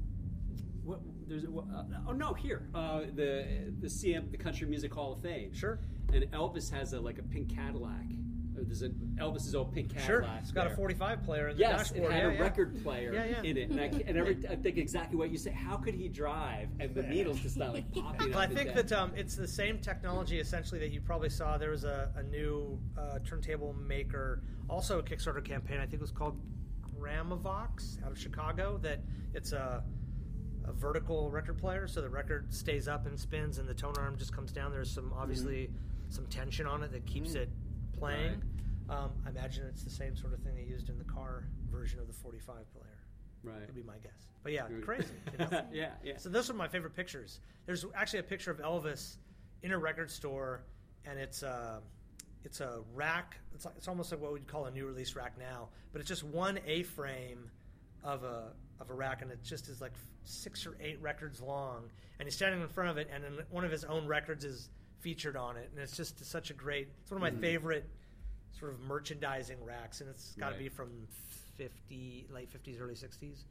[0.84, 5.12] What, there's a, uh, oh no here uh, the the CM the Country Music Hall
[5.12, 5.78] of Fame Sure.
[6.12, 7.92] And Elvis has a like a pink Cadillac
[8.54, 10.38] Uh, there's a Elvis's old pink Cadillac Sure.
[10.40, 12.12] It's got a 45 player in the Yes, it dashboard.
[12.12, 12.40] had yeah, a yeah.
[12.40, 15.50] record player Yeah, in it, and I, and every, I think exactly what you say.
[15.50, 18.30] How could he drive and the needles just not like popping?
[18.30, 21.56] Well, I think that um, it's the same technology essentially that you probably saw.
[21.56, 25.78] There was a, a new uh, turntable maker, also a Kickstarter campaign.
[25.78, 26.38] I think it was called
[26.98, 28.78] Gramovox out of Chicago.
[28.82, 29.00] That
[29.34, 29.82] it's a,
[30.66, 34.16] a vertical record player, so the record stays up and spins, and the tone arm
[34.16, 34.70] just comes down.
[34.72, 35.70] There's some obviously
[36.12, 37.48] some tension on it that keeps it
[37.98, 38.42] playing.
[38.90, 41.98] Um, I imagine it's the same sort of thing they used in the car version
[41.98, 42.84] of the 45 player.
[43.42, 43.66] right.
[43.66, 44.28] Would be my guess.
[44.42, 45.08] But yeah, crazy.
[45.32, 45.64] you know?
[45.72, 46.18] yeah, yeah.
[46.18, 47.40] So those are my favorite pictures.
[47.64, 49.16] There's actually a picture of Elvis
[49.62, 50.64] in a record store,
[51.06, 51.80] and it's a
[52.44, 53.36] it's a rack.
[53.54, 56.08] It's like, it's almost like what we'd call a new release rack now, but it's
[56.08, 57.50] just one A frame
[58.02, 59.92] of a of a rack, and it just is like
[60.24, 61.84] six or eight records long,
[62.18, 64.68] and he's standing in front of it, and one of his own records is
[65.02, 66.88] featured on it, and it's just such a great.
[67.02, 67.84] It's one of my favorite
[68.58, 70.58] sort of merchandising racks, and it's got to Right.
[70.60, 71.06] be from
[71.56, 73.44] fifty late fifties, early sixties,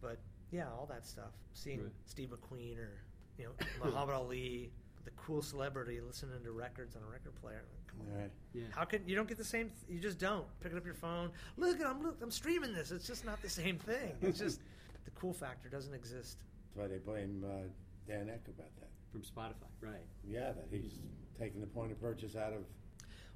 [0.00, 0.18] but
[0.50, 1.32] yeah, all that stuff.
[1.54, 1.92] Seeing Right.
[2.06, 2.90] Steve McQueen or
[3.38, 3.52] you know
[3.84, 4.70] Muhammad Ali,
[5.04, 7.64] the cool celebrity listening to records on a record player.
[7.88, 8.20] Come on.
[8.20, 8.30] Right.
[8.52, 8.64] yeah.
[8.70, 9.72] How can you don't get the same?
[9.88, 11.30] You just don't picking up your phone.
[11.56, 12.90] Look, I'm look, I'm streaming this.
[12.90, 14.12] It's just not the same thing.
[14.22, 14.60] It's just
[15.04, 16.36] the cool factor doesn't exist.
[16.66, 17.66] That's why they blame uh,
[18.06, 18.90] Dan Ek about that.
[19.10, 20.06] From Spotify, right?
[20.26, 20.98] Yeah, that he's
[21.38, 22.60] taking the point of purchase out of.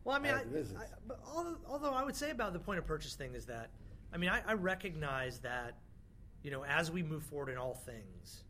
[0.04, 0.80] Well, I mean, Out I, of business.
[0.80, 3.70] I, but although, although I would say about the point of purchase thing is that,
[4.12, 5.78] I mean, I, I recognize that,
[6.42, 8.44] you know, as we move forward in all things,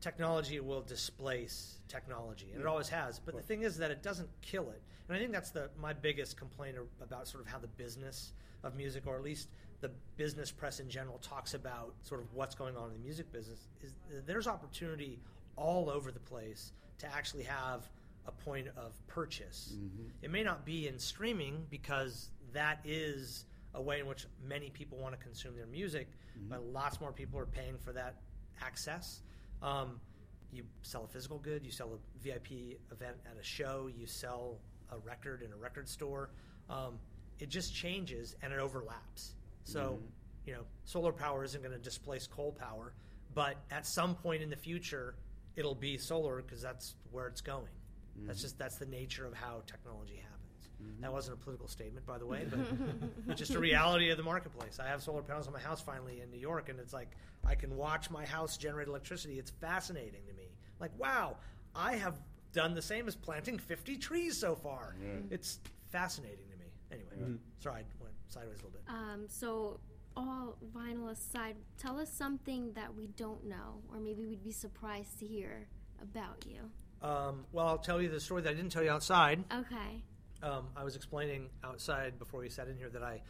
[0.00, 3.18] technology will displace technology, and it always has.
[3.18, 5.92] But the thing is that it doesn't kill it, and I think that's the my
[5.92, 8.32] biggest complaint about sort of how the business
[8.64, 9.48] of music, or at least
[9.80, 13.30] the business press in general, talks about sort of what's going on in the music
[13.32, 13.68] business.
[13.82, 13.92] Is
[14.26, 15.20] there's opportunity
[15.56, 17.88] all over the place to actually have
[18.26, 19.74] a point of purchase.
[20.22, 24.98] It may not be in streaming because that is a way in which many people
[24.98, 26.08] want to consume their music,
[26.48, 28.16] but lots more people are paying for that
[28.64, 29.22] access.
[29.62, 30.00] Um,
[30.52, 34.58] you sell a physical good, you sell a VIP event at a show, you sell
[34.90, 36.30] a record in a record store.
[36.68, 36.98] Um,
[37.40, 39.34] it just changes and it overlaps.
[39.64, 39.98] So,
[40.46, 42.92] you know, solar power isn't going to displace coal power,
[43.34, 45.14] but at some point in the future,
[45.56, 47.66] it'll be solar because that's where it's going.
[48.26, 48.42] That's mm-hmm.
[48.42, 50.68] just that's the nature of how technology happens.
[50.82, 51.02] Mm-hmm.
[51.02, 52.58] That wasn't a political statement, by the way, but
[53.28, 54.78] it's just a reality of the marketplace.
[54.80, 57.10] I have solar panels on my house finally in New York, and it's like
[57.44, 59.38] I can watch my house generate electricity.
[59.38, 60.48] It's fascinating to me.
[60.80, 61.36] Like, wow,
[61.74, 62.20] I have
[62.52, 64.94] done the same as planting 50 trees so far.
[65.30, 65.60] It's
[65.90, 66.66] fascinating to me.
[66.90, 67.36] Anyway, mm-hmm.
[67.60, 68.82] sorry, I went sideways a little bit.
[68.88, 69.80] Um, so,
[70.16, 75.18] all vinyl aside, tell us something that we don't know, or maybe we'd be surprised
[75.20, 75.68] to hear
[76.00, 76.70] about you.
[77.06, 79.44] Um, well, I'll tell you the story that I didn't tell you outside.
[79.52, 80.02] Okay.
[80.42, 83.20] Um, I was explaining outside before we sat in here that I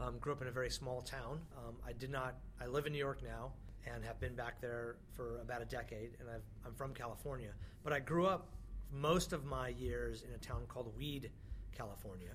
[0.00, 1.40] um, grew up in a very small town.
[1.56, 2.36] Um, I did not.
[2.60, 3.52] I live in New York now
[3.92, 6.10] and have been back there for about a decade.
[6.20, 7.50] And I've, I'm from California,
[7.82, 8.48] but I grew up
[8.92, 11.30] most of my years in a town called Weed,
[11.72, 12.30] California.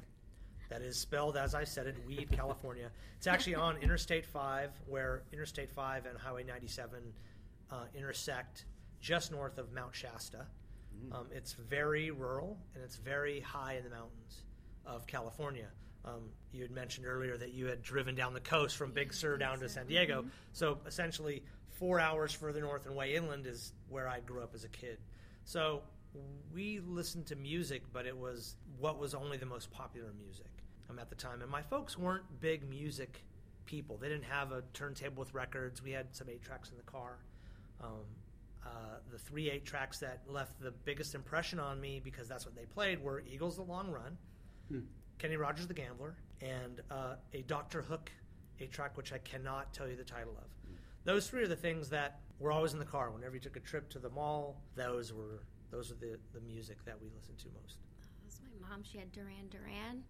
[0.69, 2.91] That is spelled as I said it, Weed, California.
[3.17, 6.99] It's actually on Interstate 5, where Interstate 5 and Highway 97
[7.71, 8.65] uh, intersect
[8.99, 10.45] just north of Mount Shasta.
[11.11, 14.43] Um, it's very rural and it's very high in the mountains
[14.85, 15.67] of California.
[16.05, 19.37] Um, you had mentioned earlier that you had driven down the coast from Big Sur
[19.37, 20.25] down to San Diego.
[20.53, 24.63] So essentially, four hours further north and way inland is where I grew up as
[24.63, 24.97] a kid.
[25.43, 25.81] So
[26.53, 30.47] we listened to music, but it was what was only the most popular music
[30.89, 31.41] um, at the time.
[31.41, 33.23] And my folks weren't big music
[33.65, 33.97] people.
[33.97, 35.83] They didn't have a turntable with records.
[35.83, 37.19] We had some eight tracks in the car.
[37.81, 38.05] Um,
[38.65, 38.69] uh,
[39.11, 42.65] the three eight tracks that left the biggest impression on me because that's what they
[42.65, 44.17] played were Eagles the Long Run,
[45.19, 48.11] Kenny Rogers the Gambler, and uh, a Doctor Hook
[48.59, 50.49] eight track, which I cannot tell you the title of.
[51.05, 53.11] Those three are the things that were always in the car.
[53.11, 56.83] Whenever you took a trip to the mall, those were those were the, the music
[56.85, 57.77] that we listened to most.
[58.19, 58.83] That was my mom.
[58.83, 60.03] She had Duran Duran.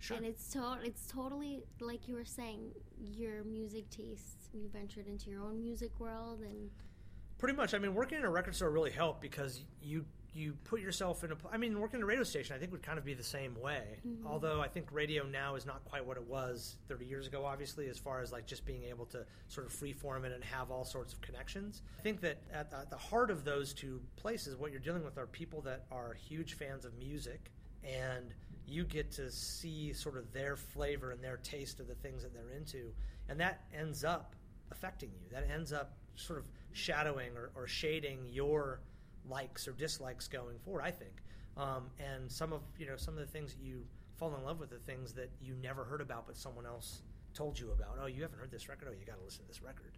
[0.00, 0.16] Sure.
[0.16, 4.48] And it's to- it's totally like you were saying, your music tastes.
[4.52, 6.70] You ventured into your own music world, and
[7.38, 7.72] Pretty much.
[7.72, 11.32] I mean, working in a record store really helped because you you put yourself in
[11.32, 11.36] a.
[11.50, 13.58] I mean, working in a radio station, I think would kind of be the same
[13.58, 13.98] way.
[14.06, 14.26] Mm-hmm.
[14.26, 17.44] Although I think radio now is not quite what it was 30 years ago.
[17.44, 20.70] Obviously, as far as like just being able to sort of freeform it and have
[20.70, 21.82] all sorts of connections.
[21.98, 25.16] I think that at at the heart of those two places, what you're dealing with
[25.16, 27.50] are people that are huge fans of music,
[27.82, 28.34] and
[28.70, 32.32] you get to see sort of their flavor and their taste of the things that
[32.32, 32.92] they're into,
[33.28, 34.34] and that ends up
[34.70, 35.28] affecting you.
[35.30, 38.80] That ends up sort of shadowing or, or shading your
[39.28, 40.82] likes or dislikes going forward.
[40.82, 41.22] I think,
[41.56, 43.84] um, and some of you know some of the things that you
[44.16, 47.02] fall in love with are things that you never heard about, but someone else
[47.34, 47.98] told you about.
[48.02, 48.88] Oh, you haven't heard this record.
[48.90, 49.96] Oh, you got to listen to this record.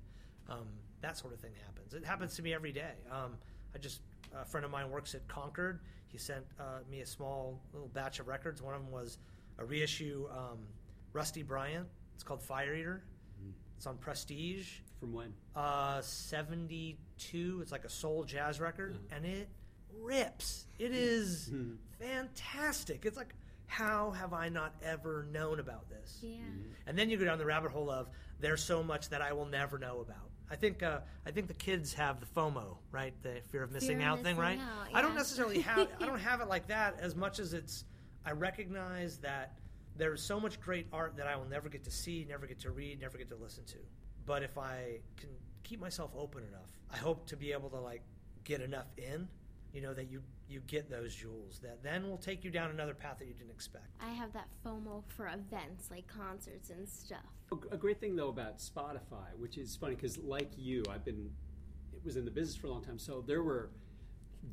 [0.48, 0.66] Um,
[1.00, 1.94] that sort of thing happens.
[1.94, 2.92] It happens to me every day.
[3.11, 3.35] Um,
[3.74, 4.00] I just
[4.40, 5.80] a friend of mine works at Concord.
[6.08, 8.60] He sent uh, me a small little batch of records.
[8.62, 9.18] One of them was
[9.58, 10.58] a reissue um,
[11.12, 11.86] Rusty Bryant.
[12.14, 13.02] It's called Fire Eater.
[13.76, 14.68] It's on Prestige.
[15.00, 15.32] From when?
[15.56, 17.58] Uh, 72.
[17.62, 19.48] It's like a soul jazz record, and it
[19.98, 20.66] rips.
[20.78, 21.50] It is
[22.00, 23.04] fantastic.
[23.04, 23.34] It's like,
[23.66, 26.18] how have I not ever known about this?
[26.22, 26.38] yeah.
[26.86, 29.46] And then you go down the rabbit hole of there's so much that I will
[29.46, 30.30] never know about.
[30.50, 33.14] I think uh, I think the kids have the FOMO, right?
[33.22, 34.59] The fear of missing Fear of out thing, right?
[34.59, 37.85] out, I don't necessarily have I don't have it like that as much as it's
[38.24, 39.57] I recognize that
[39.96, 42.70] there's so much great art that I will never get to see, never get to
[42.70, 43.78] read, never get to listen to.
[44.24, 45.31] But if I can
[45.62, 48.02] keep myself open enough, I hope to be able to like
[48.44, 49.28] get enough in,
[49.72, 52.94] you know, that you you get those jewels that then will take you down another
[52.94, 53.87] path that you didn't expect.
[54.00, 57.20] I have that FOMO for events like concerts and stuff.
[57.70, 61.30] A great thing though about Spotify, which is funny because like you, I've been
[61.92, 63.70] it was in the business for a long time, so there were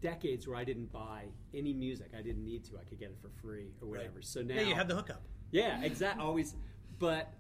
[0.01, 2.11] decades where I didn't buy any music.
[2.17, 2.77] I didn't need to.
[2.77, 4.21] I could get it for free or whatever.
[4.21, 5.21] So now Yeah, you had the hookup.
[5.51, 6.23] Yeah, exactly.
[6.23, 6.55] Always,
[6.99, 7.33] but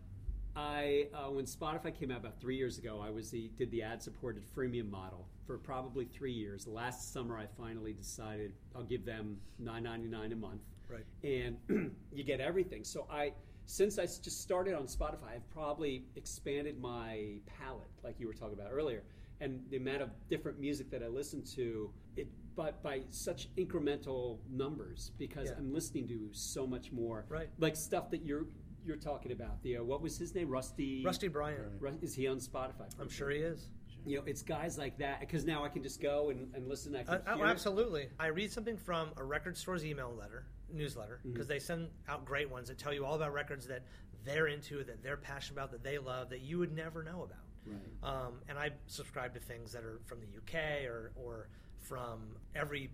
[0.55, 3.83] I uh, when Spotify came out about three years ago, I was the did the
[3.83, 6.67] ad supported freemium model for probably three years.
[6.67, 11.05] Last summer, I finally decided I'll give them nine ninety nine a month, Right.
[11.23, 11.57] and
[12.13, 12.83] you get everything.
[12.83, 13.33] So I
[13.65, 18.53] since I just started on Spotify, I've probably expanded my palette, like you were talking
[18.53, 19.01] about earlier,
[19.41, 21.89] and the amount of different music that I listen to.
[22.15, 25.55] It but by such incremental numbers because Yeah.
[25.57, 27.49] I'm listening to so much more Right.
[27.57, 28.45] like stuff that you're
[28.85, 29.63] you're talking about.
[29.63, 30.47] The uh, what was his name?
[30.47, 31.01] Rusty.
[31.03, 31.59] Rusty Bryant.
[32.03, 32.87] Is he on Spotify?
[32.99, 33.69] I'm sure he is.
[34.05, 36.95] You know, it's guys like that because now I can just go and, and listen.
[36.95, 38.07] I Uh, oh, absolutely.
[38.19, 42.49] I read something from a record store's email letter, newsletter, because they send out great
[42.49, 43.83] ones that tell you all about records that
[44.25, 47.37] they're into, that they're passionate about, that they love, that you would never know about.
[47.65, 48.25] Right.
[48.25, 52.19] Um, and I subscribe to things that are from the UK or, or from
[52.55, 52.91] every,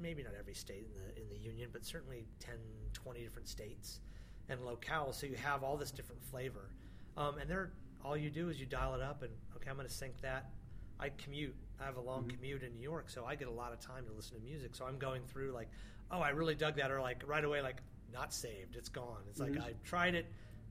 [0.00, 2.54] maybe not every state in the in the union, but certainly 10,
[2.92, 4.00] 20 different states
[4.48, 5.14] and locales.
[5.14, 6.70] So you have all this different flavor,
[7.16, 7.70] um, and they're
[8.04, 10.50] all you do is you dial it up and okay, I'm going to sync that.
[10.98, 11.54] I commute.
[11.80, 12.36] I have a long mm-hmm.
[12.36, 14.74] commute in New York, so I get a lot of time to listen to music.
[14.74, 15.68] So I'm going through like,
[16.10, 17.78] oh, I really dug that, or like right away, like
[18.12, 19.22] not saved, it's gone.
[19.28, 19.62] It's like mm-hmm.
[19.62, 20.26] I tried it,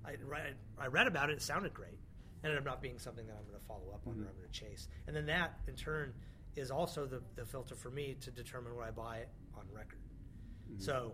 [0.05, 1.97] I read, I read about it, it sounded great.
[2.43, 4.27] Ended up not being something that I'm going to follow up on or mm-hmm.
[4.29, 4.87] I'm going to chase.
[5.07, 6.13] And then that, in turn,
[6.55, 9.23] is also the, the filter for me to determine where I buy
[9.57, 9.99] on record.
[10.77, 11.13] So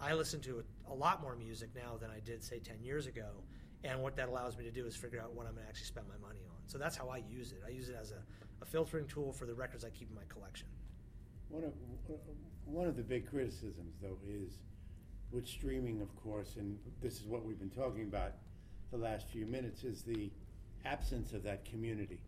[0.00, 3.06] I listen to a, a lot more music now than I did, say, 10 years
[3.06, 3.28] ago.
[3.84, 5.86] And what that allows me to do is figure out what I'm going to actually
[5.86, 6.56] spend my money on.
[6.66, 7.62] So that's how I use it.
[7.66, 8.22] I use it as a,
[8.60, 10.66] a filtering tool for the records I keep in my collection.
[11.48, 11.72] One of
[12.66, 14.58] one of the big criticisms, though, is
[15.30, 18.32] with streaming, of course, and this is what we've been talking about
[18.90, 20.30] the last few minutes, is the
[20.84, 22.18] absence of that community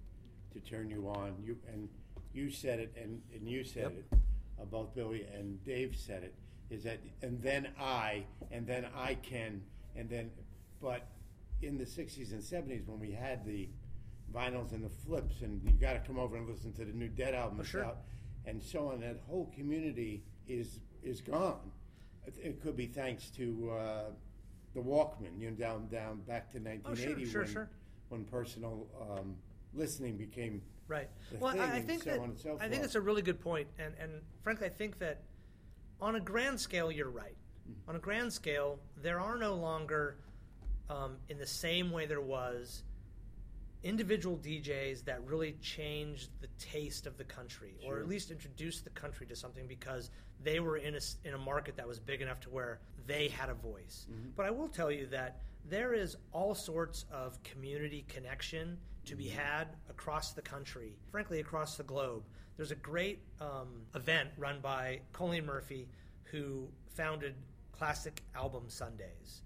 [0.53, 1.35] to turn you on.
[1.45, 1.89] You and
[2.33, 3.93] you said it, and, and you said Yep.
[4.13, 4.19] it.
[4.61, 6.35] Uh, both Billy and Dave said it.
[6.71, 9.63] Is that and then I and then I can
[9.97, 10.31] and then,
[10.81, 11.07] but
[11.63, 13.69] in the '60s and '70s when we had the
[14.35, 17.09] vinyls and the flips, and you got to come over and listen to the new
[17.09, 17.85] Dead album Oh, sure.
[17.85, 17.99] out,
[18.47, 19.01] and so on.
[19.01, 21.71] That whole community is is gone.
[22.27, 24.03] It, it could be thanks to uh,
[24.75, 25.39] the Walkman.
[25.39, 27.71] You know, down down back to Oh, sure, sure, when sure.
[28.09, 29.37] when personal um,
[29.75, 31.09] listening became Right.
[31.39, 32.85] Well, I, I think so that so I think forth.
[32.85, 34.11] it's a really good point, and and
[34.43, 35.23] frankly, I think that
[36.01, 37.37] on a grand scale, you're right.
[37.71, 37.91] Mm-hmm.
[37.91, 40.17] On a grand scale, there are no longer,
[40.91, 42.83] um, in the same way there was,
[43.83, 48.91] individual DJs that really changed the taste of the country, or at least introduced the
[48.91, 50.11] country to something because
[50.43, 53.49] they were in a in a market that was big enough to where they had
[53.49, 54.07] a voice.
[54.11, 54.31] Mm-hmm.
[54.37, 58.77] But I will tell you that there is all sorts of community connection
[59.07, 62.23] to be had across the country, frankly, across the globe.
[62.57, 65.89] There's a great um, event run by Colleen Murphy,
[66.25, 67.35] who founded
[67.73, 69.43] Classic Album Sundays.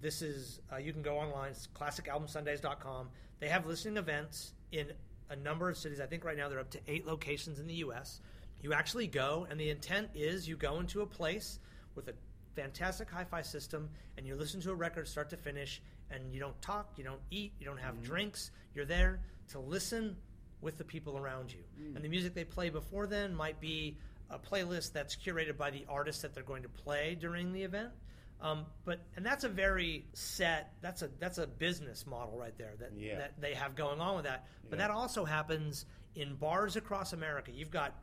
[0.00, 3.08] This is, uh, you can go online, it's classicalbumsundays.com.
[3.40, 4.92] They have listening events in
[5.30, 6.00] a number of cities.
[6.00, 8.20] I think right now they're up to eight locations in the U.S.
[8.62, 11.58] You actually go, and the intent is you go into a place
[11.94, 12.14] with a
[12.54, 16.40] fantastic hi fi system, and you listen to a record start to finish, and you
[16.40, 18.50] don't talk, you don't eat, you don't have drinks.
[18.74, 20.16] You're there to listen
[20.60, 21.60] with the people around you.
[21.94, 23.96] And the music they play before then might be
[24.30, 27.90] a playlist that's curated by the artist that they're going to play during the event.
[28.40, 30.74] Um, but and that's a very set.
[30.82, 33.18] That's a that's a business model right there that Yeah.
[33.18, 34.46] that they have going on with that.
[34.68, 34.88] But Yeah.
[34.88, 37.50] that also happens in bars across America.
[37.50, 37.94] You've got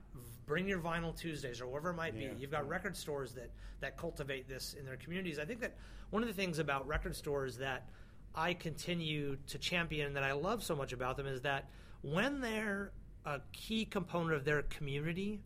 [0.46, 2.34] Bring Your Vinyl Tuesdays or whatever it might Yeah.
[2.34, 2.42] be.
[2.42, 5.40] You've got record stores that that cultivate this in their communities.
[5.40, 5.76] I think that
[6.10, 7.90] one of the things about record stores that
[8.36, 11.70] I continue to champion and that I love so much about them is that
[12.02, 12.92] when they're
[13.26, 15.42] a key component of their community,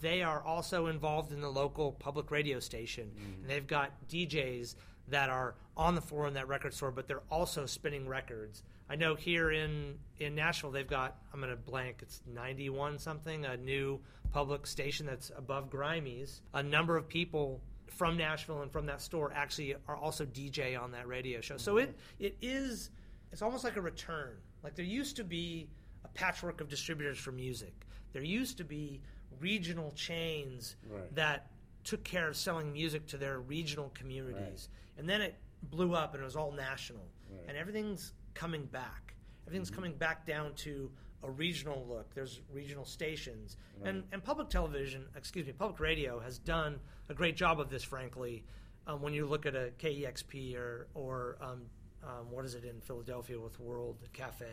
[0.00, 3.10] they are also involved in the local public radio station.
[3.16, 3.42] Mm.
[3.42, 4.76] And they've got DJs
[5.08, 8.62] that are on the floor in that record store, but they're also spinning records.
[8.90, 13.44] I know here in, in Nashville, they've got, I'm going to blank, it's 91 something,
[13.44, 14.00] a new
[14.32, 16.42] public station that's above Grimey's.
[16.54, 20.92] A number of people from Nashville and from that store actually are also DJ on
[20.92, 21.56] that radio show.
[21.56, 22.26] So it, mm.
[22.26, 22.90] it is,
[23.32, 24.36] it's almost like a return.
[24.62, 25.68] Like there used to be
[26.04, 27.86] a patchwork of distributors for music.
[28.12, 29.00] There used to be
[29.40, 31.14] regional chains Right.
[31.14, 31.50] that
[31.84, 34.68] took care of selling music to their regional communities.
[34.96, 37.06] And then it blew up and it was all national.
[37.30, 37.44] Right.
[37.48, 39.14] And everything's coming back.
[39.46, 40.90] Everything's coming back down to
[41.22, 42.14] a regional look.
[42.14, 43.56] There's regional stations.
[43.84, 47.82] And, and public television, excuse me, public radio has done a great job of this,
[47.82, 48.44] frankly.
[48.86, 51.62] Um, when you look at a KEXP or, or um,
[52.04, 54.46] um, what is it in Philadelphia with World Cafe,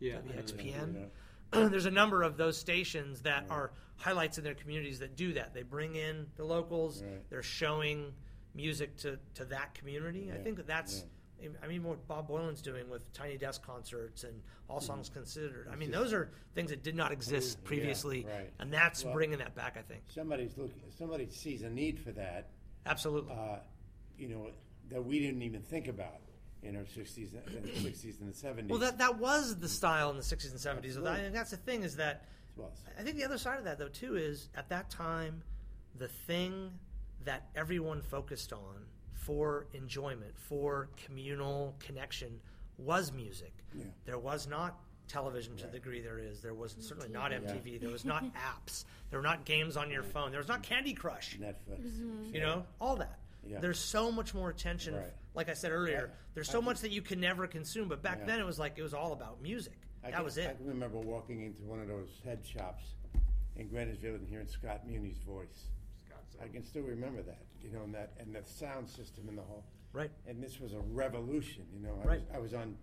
[0.00, 0.46] Yeah, I know that.
[0.46, 1.06] WXPN?
[1.70, 5.54] there's a number of those stations that are highlights in their communities that do that.
[5.54, 7.02] They bring in the locals.
[7.02, 7.20] Right.
[7.30, 8.12] They're showing
[8.54, 10.30] music to, to that community.
[10.34, 11.04] I think that that's.
[11.62, 14.32] I mean, what Bob Boilen's doing with Tiny Desk concerts and
[14.68, 15.68] All Songs Considered.
[15.72, 18.48] I mean, those are things that did not exist Yeah, previously, right.
[18.60, 19.76] and that's Well- bringing that back.
[19.76, 20.80] I think somebody's looking.
[20.96, 22.50] Somebody sees a need for that.
[22.86, 23.32] absolutely.
[23.34, 23.58] Uh,
[24.16, 24.50] you know
[24.90, 26.20] that we didn't even think about
[26.62, 28.68] in our 60s, and 60s and the 70s.
[28.68, 30.88] well, that that was the style in the '60s and '70s.
[30.88, 31.24] Absolutely.
[31.26, 32.24] And that's the thing is that.
[32.98, 35.42] I think the other side of that, though, too, is at that time,
[35.96, 36.70] the thing
[37.24, 38.84] that everyone focused on
[39.14, 42.40] for enjoyment, for communal connection,
[42.76, 43.52] was music.
[43.74, 43.84] Yeah.
[44.04, 46.40] There was not television to the degree there is.
[46.40, 46.82] There was mm-hmm.
[46.82, 47.80] certainly not MTV.
[47.80, 48.84] There was not apps.
[49.10, 50.30] There were not games on your phone.
[50.30, 51.38] There was not Candy Crush.
[51.40, 51.86] Netflix.
[51.86, 52.34] Mm-hmm.
[52.34, 53.18] You know, all that.
[53.44, 53.58] Yeah.
[53.60, 54.94] There's so much more attention.
[54.94, 55.12] Right.
[55.34, 57.88] Like I said earlier, I- there's I so can- much that you can never consume.
[57.88, 58.26] But back Yeah.
[58.26, 59.74] then, it was like it was all about music.
[60.04, 60.56] I that can, was I it.
[60.58, 62.94] can remember walking into one of those head shops
[63.56, 65.66] in Greenwich Village and hearing Scott Muni's voice.
[66.42, 69.42] I can still remember that, you know, and that and the sound system in the
[69.42, 69.64] hall.
[69.92, 70.10] Right.
[70.26, 72.00] And this was a revolution, you know.
[72.02, 72.20] I Right.
[72.20, 72.76] was I was on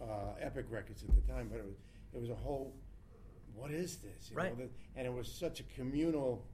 [0.00, 1.76] uh, Epic Records at the time, but it was
[2.14, 2.74] it was a whole.
[3.54, 4.30] What is this?
[4.30, 4.58] You Right.
[4.58, 6.46] Know, the- and it was such a communal.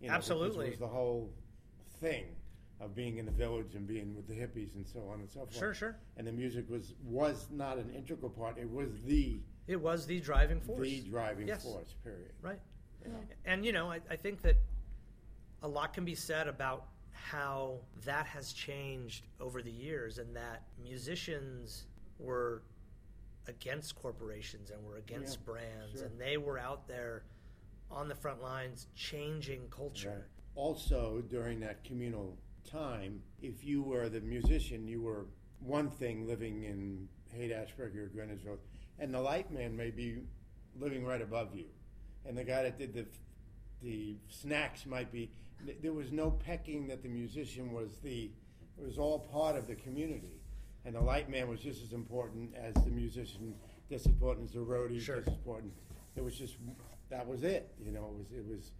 [0.00, 0.66] You know, Absolutely.
[0.66, 1.32] It was the whole
[2.00, 2.24] thing
[2.80, 5.40] of being in the village and being with the hippies and so on and so
[5.40, 5.54] forth.
[5.56, 5.96] Sure, sure.
[6.16, 8.56] And the music was was not an integral part.
[8.58, 10.80] It was the It was the driving force.
[10.80, 11.62] the driving Yes.
[11.62, 11.94] force.
[12.02, 12.32] Period.
[12.42, 12.58] Right.
[13.46, 14.56] And, you know, I, I think that
[15.62, 20.62] a lot can be said about how that has changed over the years and that
[20.82, 21.86] musicians
[22.18, 22.62] were
[23.46, 26.04] against corporations and were against Yeah, brands sure.
[26.06, 27.24] and they were out there
[27.90, 30.26] on the front lines changing culture.
[30.60, 32.36] Also, during that communal
[32.70, 35.24] time, if you were the musician, you were
[35.60, 38.60] one thing living in Haight Ashbury or Greenwich Village,
[38.98, 40.18] and the light man may be
[40.78, 41.64] living right above you,
[42.26, 43.06] and the guy that did the
[43.82, 45.30] the snacks might be.
[45.80, 48.30] There was no pecking that the musician was the.
[48.78, 50.42] It was all part of the community,
[50.84, 53.54] and the light man was just as important as the musician,
[53.88, 55.16] just as important as the roadie, Sure.
[55.16, 55.72] just as important.
[56.16, 56.56] It was just
[57.08, 57.72] that was it.
[57.82, 58.72] You know, it was it was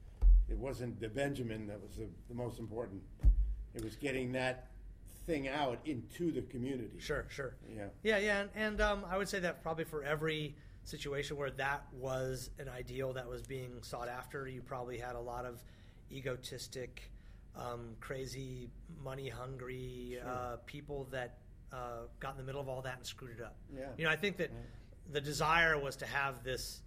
[0.51, 3.01] it wasn't the Benjamin that was the, the most important.
[3.74, 4.66] It was getting that
[5.26, 6.98] thing out into the community.
[6.98, 7.55] Sure, sure.
[7.74, 7.84] Yeah.
[8.03, 11.84] Yeah, yeah, and, and um, I would say that probably for every situation where that
[11.92, 15.62] was an ideal that was being sought after, you probably had a lot of
[16.11, 17.11] egotistic,
[17.57, 18.70] um, crazy,
[19.05, 21.38] money hungry uh, people that
[21.72, 23.57] uh, got in the middle of all that and screwed it up.
[23.72, 23.84] Yeah.
[23.96, 24.51] You know, I think that
[25.12, 26.80] the desire was to have this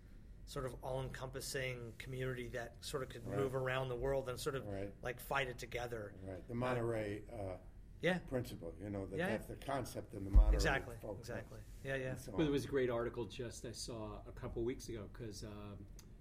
[0.45, 3.39] sort of all-encompassing community that sort of could Right.
[3.39, 4.93] move around the world and sort of Right.
[5.01, 6.13] like fight it together.
[6.23, 6.45] Right.
[6.47, 7.57] The Monterey uh,
[8.01, 8.75] Yeah, principle.
[8.81, 10.55] You know, that, Yeah, that's the concept in the Monterey.
[10.55, 11.59] exactly, folk exactly.
[11.85, 12.15] Yeah, yeah.
[12.15, 15.45] so But there was a great article just I saw a couple weeks ago because
[15.45, 15.77] um,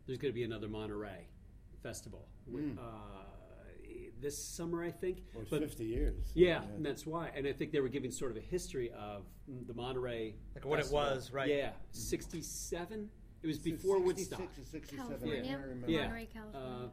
[0.06, 1.26] there's going to be another Monterey
[1.82, 2.78] festival Mm.
[2.78, 3.24] uh,
[4.20, 5.24] this summer, I think.
[5.34, 6.30] Well, it's But 50 years.
[6.34, 7.30] yeah, and that's why.
[7.30, 9.26] And I think they were giving sort of a history of
[9.66, 11.48] the Monterey, Like what it was, right.
[11.48, 13.10] Yeah, '67.
[13.42, 14.40] It was before 66 Woodstock.
[14.58, 15.42] or 67, I California.
[15.44, 15.90] can't remember.
[15.90, 16.00] Yeah.
[16.02, 16.70] Monterey, California.
[16.84, 16.88] Uh,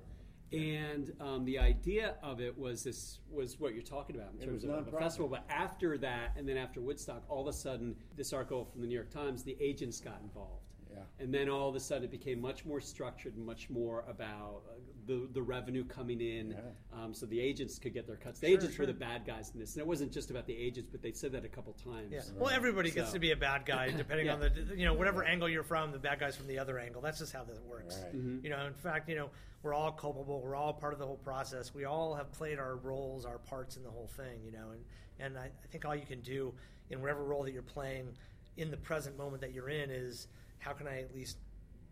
[0.51, 4.45] and um, the idea of it was this was what you're talking about in It
[4.45, 4.99] terms was of, of a nonprofit.
[4.99, 5.27] festival.
[5.29, 8.87] But after that, and then after Woodstock, all of a sudden, this article from the
[8.87, 10.63] New York Times, the agents got involved.
[10.91, 11.01] Yeah.
[11.19, 14.63] And then all of a sudden, it became much more structured, and much more about
[14.67, 14.73] uh,
[15.09, 17.03] the the revenue coming in, Yeah.
[17.03, 18.39] um, so the agents could get their cuts.
[18.39, 18.83] The Sure, agents sure.
[18.85, 21.11] were the bad guys in this, and it wasn't just about the agents, but they
[21.11, 22.11] said that a couple times.
[22.11, 22.21] Yeah.
[22.37, 24.33] Well, everybody gets to be a bad guy depending Yeah.
[24.35, 25.91] on the you know whatever angle you're from.
[25.91, 27.01] The bad guys from the other angle.
[27.01, 27.97] That's just how that works.
[28.03, 28.15] Right.
[28.15, 28.43] Mm-hmm.
[28.45, 29.31] You know, in fact, you know,
[29.63, 30.41] we're all culpable.
[30.41, 31.73] We're all part of the whole process.
[31.73, 34.43] We all have played our roles, our parts in the whole thing.
[34.45, 34.85] You know, and
[35.19, 36.53] and I, I think all you can do
[36.91, 38.15] in whatever role that you're playing
[38.57, 40.27] in the present moment that you're in is
[40.59, 41.37] how can I at least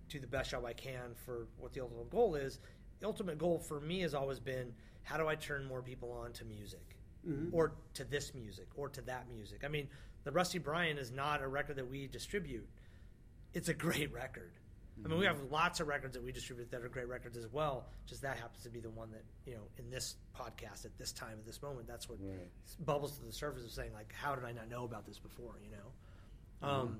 [0.09, 2.59] do the best job I can for what the ultimate goal is.
[3.00, 4.74] The ultimate goal for me has always been
[5.04, 6.95] how do I turn more people on to music
[7.52, 9.64] or to this music or to that music.
[9.66, 9.89] I mean,
[10.24, 12.66] the Rusty Bryant is not a record that we distribute.
[13.54, 14.52] It's a great record.
[15.04, 17.45] I mean, we have lots of records that we distribute that are great records as
[17.52, 17.86] well.
[18.08, 21.12] Just that happens to be the one that you know in this podcast at this
[21.12, 21.86] time at this moment.
[21.88, 22.50] That's what Right.
[22.80, 25.54] bubbles to the surface of saying like, how did I not know about this before?
[25.64, 26.80] You know, Mm-hmm.
[26.88, 27.00] um,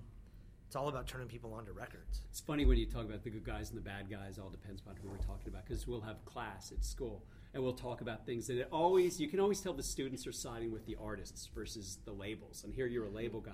[0.68, 2.22] it's all about turning people onto records.
[2.30, 4.38] It's funny when you talk about the good guys and the bad guys.
[4.38, 5.65] All depends upon who we're talking about.
[5.65, 9.30] Because we'll have class at school and we'll talk about things that it always you
[9.30, 12.63] can always tell the students are siding with the artists versus the labels.
[12.65, 13.53] And here you're a label guy,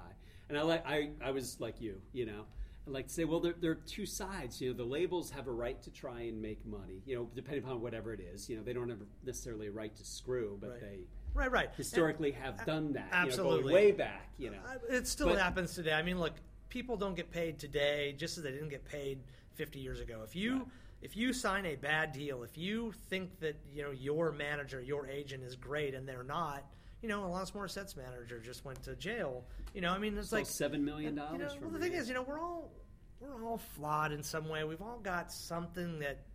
[0.50, 2.46] and I like I I was like you, you know.
[2.86, 4.60] I like to say, well, there, there are two sides.
[4.60, 7.02] You know, the labels have a right to try and make money.
[7.06, 8.50] You know, depending upon whatever it is.
[8.50, 10.82] You know, they don't have necessarily a right to screw, but Right.
[10.82, 11.00] they
[11.34, 11.70] Right, right.
[11.78, 13.06] historically have done that.
[13.06, 13.62] You know, absolutely.
[13.64, 14.28] going way back.
[14.38, 14.60] You uh, know,
[14.90, 15.94] It still But- happens today.
[15.94, 16.34] I mean, look,
[16.74, 19.20] people don't get paid today just as they didn't get paid
[19.54, 20.22] 50 years ago.
[20.24, 20.68] If you Right.
[21.04, 25.06] if you sign a bad deal, if you think that you know your manager, your
[25.08, 26.66] agent is great, and they're not,
[27.02, 29.46] you know, Alanis Morissette's manager just went to jail.
[29.76, 31.94] You know, I mean, it's Stole like seven million you dollars know, well, the thing
[31.94, 32.72] is, you know, we're all
[33.20, 34.64] we're all flawed in some way.
[34.64, 36.26] We've all got something that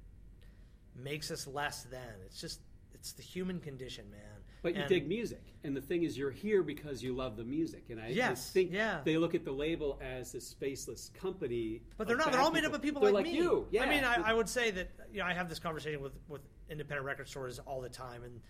[0.95, 2.14] makes us less than.
[2.26, 2.61] It's just
[2.95, 4.38] it's the human condition, man.
[4.62, 7.44] But you And- dig music, and the thing is, you're here because you love the
[7.44, 9.00] music, and I, I think yeah.
[9.04, 11.82] they look at the label as a spaceless company.
[11.96, 12.32] But they're not.
[12.32, 13.38] They're all made up of people They're like, like me.
[13.38, 13.66] you.
[13.70, 13.84] Yeah.
[13.84, 16.42] I mean, I, I would say that you know I have this conversation with with
[16.68, 18.40] independent record stores all the time, and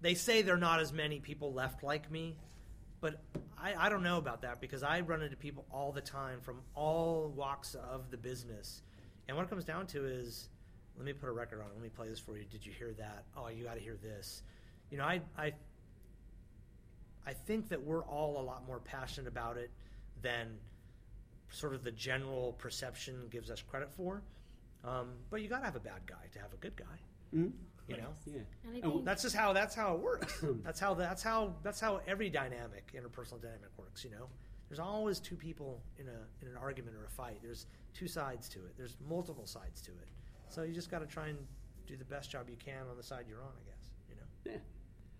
[0.00, 2.36] they say there are not as many people left like me,
[3.00, 3.20] but
[3.56, 6.60] I, I don't know about that because I run into people all the time from
[6.74, 8.82] all walks of the business,
[9.28, 10.48] and what it comes down to is,
[10.96, 11.66] let me put a record on.
[11.72, 12.44] Let me play this for you.
[12.44, 13.24] Did you hear that?
[13.36, 14.42] Oh, you got to hear this.
[14.90, 15.52] You know, I I
[17.26, 19.70] I think that we're all a lot more passionate about it
[20.22, 20.58] than
[21.50, 24.22] sort of the general perception gives us credit for.
[24.84, 26.84] Um, but you got to have a bad guy to have a good guy.
[27.34, 27.52] Mhm.
[27.88, 28.40] You know, Yeah.
[28.64, 30.42] And I think that's just how that's how it works.
[30.64, 34.04] that's how that's how that's how every dynamic, interpersonal dynamic works.
[34.04, 34.28] You know,
[34.68, 37.38] there's always two people in a in an argument or a fight.
[37.42, 38.76] There's two sides to it.
[38.76, 40.08] There's multiple sides to it.
[40.48, 41.38] So you just got to try and
[41.86, 43.52] do the best job you can on the side you're on.
[43.60, 43.90] I guess.
[44.08, 44.52] You know.
[44.52, 44.58] Yeah.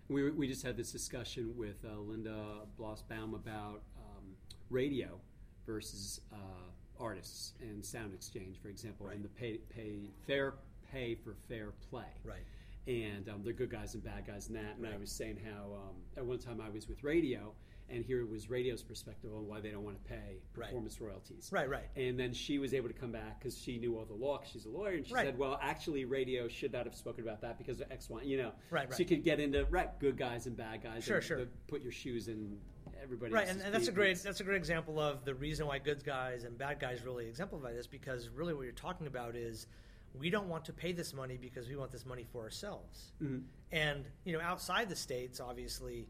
[0.09, 4.23] We, we just had this discussion with uh, Linda Bloss-Baum about um,
[4.69, 5.19] radio
[5.65, 10.53] versus uh, artists and SoundExchange, for example, and the pay, pay fair
[10.91, 12.05] pay for fair play.
[12.23, 12.45] Right.
[12.87, 14.77] And um, they're good guys and bad guys in that.
[14.77, 17.51] And I was saying how um, at one time I was with radio,
[17.89, 20.65] and here it was radio's perspective on why they don't want to pay Right.
[20.67, 21.49] performance royalties.
[21.51, 21.69] Right.
[21.69, 21.85] Right.
[21.95, 24.41] And then she was able to come back because she knew all the law.
[24.43, 25.25] she's a lawyer, and she Right.
[25.25, 28.37] said, "Well, actually, radio should not have spoken about that because of X, Y, you
[28.37, 28.93] know." Right, right.
[28.93, 29.07] So you right.
[29.09, 31.03] could get into right good guys and bad guys.
[31.03, 31.45] Sure, and sure.
[31.67, 32.59] put your shoes in
[33.01, 33.33] everybody.
[33.33, 36.03] Right, and, and that's a great that's a great example of the reason why good
[36.03, 39.67] guys and bad guys really exemplify this because really what you're talking about is
[40.13, 43.11] we don't want to pay this money because we want this money for ourselves.
[43.21, 43.43] Mhm.
[43.71, 46.07] And you know, outside the states, obviously,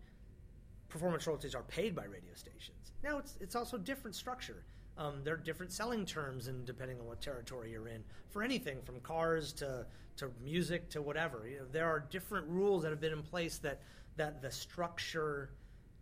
[0.89, 2.91] performance royalties are paid by radio stations.
[3.03, 4.63] Now it's it's also different structure.
[4.97, 8.81] Um, there are different selling terms, and depending on what territory you're in, for anything
[8.83, 9.85] from cars to
[10.17, 13.59] to music to whatever, you know, there are different rules that have been in place
[13.59, 13.81] that
[14.15, 15.51] that the structure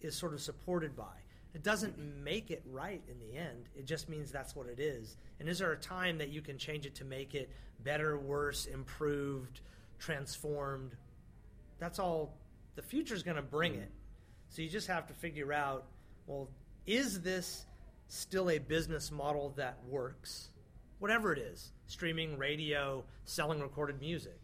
[0.02, 1.14] is sort of supported by.
[1.54, 3.70] It doesn't make it right in the end.
[3.76, 5.16] It just means that's what it is.
[5.40, 7.50] And is there a time that you can change it to make it
[7.82, 9.62] better, worse, improved,
[9.98, 10.92] transformed?
[11.80, 12.38] That's all
[12.76, 13.90] the future is going to bring it.
[14.56, 15.84] So you just have to figure out
[16.28, 16.48] well,
[16.88, 17.66] is this
[18.08, 20.50] still a business model that works?
[21.00, 24.40] Whatever it is streaming, radio, selling recorded music.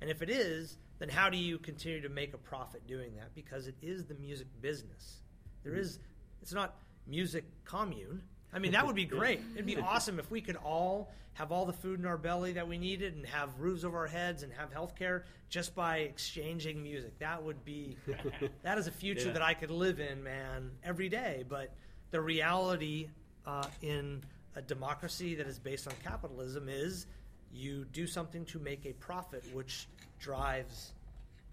[0.00, 3.36] And if it is, then how do you continue to make a profit doing that?
[3.36, 5.20] Because it is the music business.
[5.62, 5.82] There mm-hmm.
[5.82, 6.00] is,
[6.42, 6.74] it's not
[7.06, 8.20] music commune.
[8.52, 9.40] I mean, that would be great.
[9.54, 12.68] It'd be awesome if we could all have all the food in our belly that
[12.68, 16.82] we needed and have roofs over our heads and have health care just by exchanging
[16.82, 17.18] music.
[17.20, 17.96] That would be,
[18.62, 19.32] that is a future Yeah.
[19.34, 21.44] that I could live in, man, every day.
[21.48, 21.72] But
[22.10, 23.08] the reality
[23.46, 24.22] uh, in
[24.54, 27.06] a democracy that is based on capitalism is
[27.50, 29.88] you do something to make a profit, which
[30.20, 30.92] drives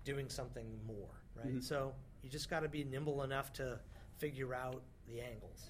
[0.03, 1.63] doing something more, right?
[1.63, 3.79] So you just got to be nimble enough to
[4.17, 5.67] figure out the angles.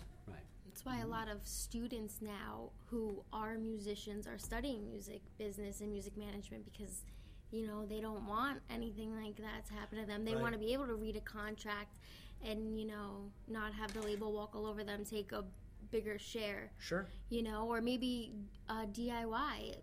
[0.79, 5.91] That's why a lot of students now who are musicians are studying music business and
[5.91, 7.03] music management because
[7.51, 10.23] you know they don't want anything like that to happen to them.
[10.23, 10.41] They Right.
[10.41, 11.97] want to be able to read a contract
[12.45, 15.43] and you know not have the label walk all over them, take a
[15.91, 17.07] bigger share, Sure.
[17.29, 18.31] you know, or maybe
[18.69, 19.75] uh, DIY.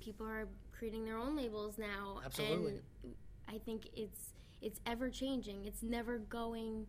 [0.00, 2.80] People are creating their own labels now, Absolutely.
[3.02, 3.14] and
[3.48, 5.66] I think it's it's ever changing.
[5.66, 6.86] It's never going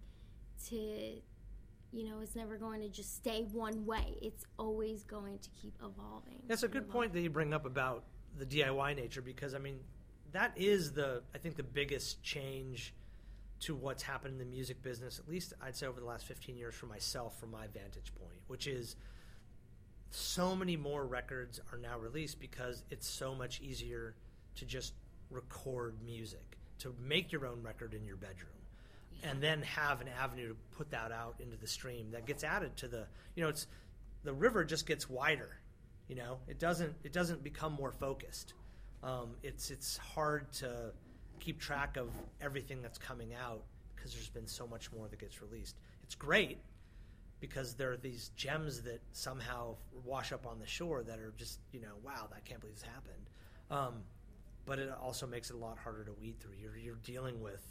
[0.70, 1.22] to
[1.94, 4.18] you know, it's never going to just stay one way.
[4.22, 6.42] It's always going to keep evolving.
[6.48, 8.04] That's a good point that you bring up about
[8.38, 9.80] the DIY nature because I mean
[10.32, 12.94] that is the I think the biggest change
[13.62, 16.58] to what's happened in the music business at least I'd say over the last 15
[16.58, 18.96] years for myself from my vantage point which is
[20.10, 24.16] so many more records are now released because it's so much easier
[24.56, 24.94] to just
[25.30, 28.63] record music to make your own record in your bedroom
[29.24, 32.76] and then have an avenue to put that out into the stream that gets added
[32.78, 33.06] to the
[33.36, 33.68] you know it's
[34.24, 35.58] the river just gets wider
[36.08, 36.38] you know?
[36.48, 38.54] It doesn't it doesn't become more focused.
[39.04, 40.92] Um, it's it's hard to
[41.40, 42.10] keep track of
[42.42, 43.64] everything that's coming out
[43.96, 45.76] because there's been so much more that gets released.
[46.04, 46.60] It's great
[47.40, 51.60] because there are these gems that somehow wash up on the shore that are just
[51.72, 53.30] you know wow I can't believe this happened.
[53.72, 54.04] Um,
[54.66, 56.54] but it also makes it a lot harder to weed through.
[56.62, 57.66] You're, you're dealing with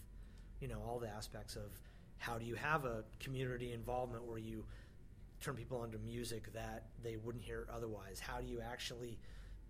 [0.62, 1.70] you know all the aspects of
[2.18, 4.64] how do you have a community involvement where you
[5.40, 8.20] turn people onto music that they wouldn't hear otherwise?
[8.20, 9.18] How do you actually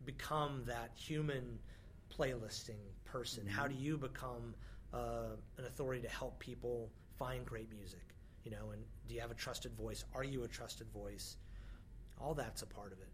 [0.05, 1.59] become that human
[2.17, 3.47] playlisting person?
[3.47, 4.55] How do you become
[4.93, 8.13] uh, an authority to help people find great music
[8.45, 10.05] you know and do you have a trusted voice?
[10.15, 11.37] Are you a trusted voice?
[12.21, 13.09] All that's a part of it.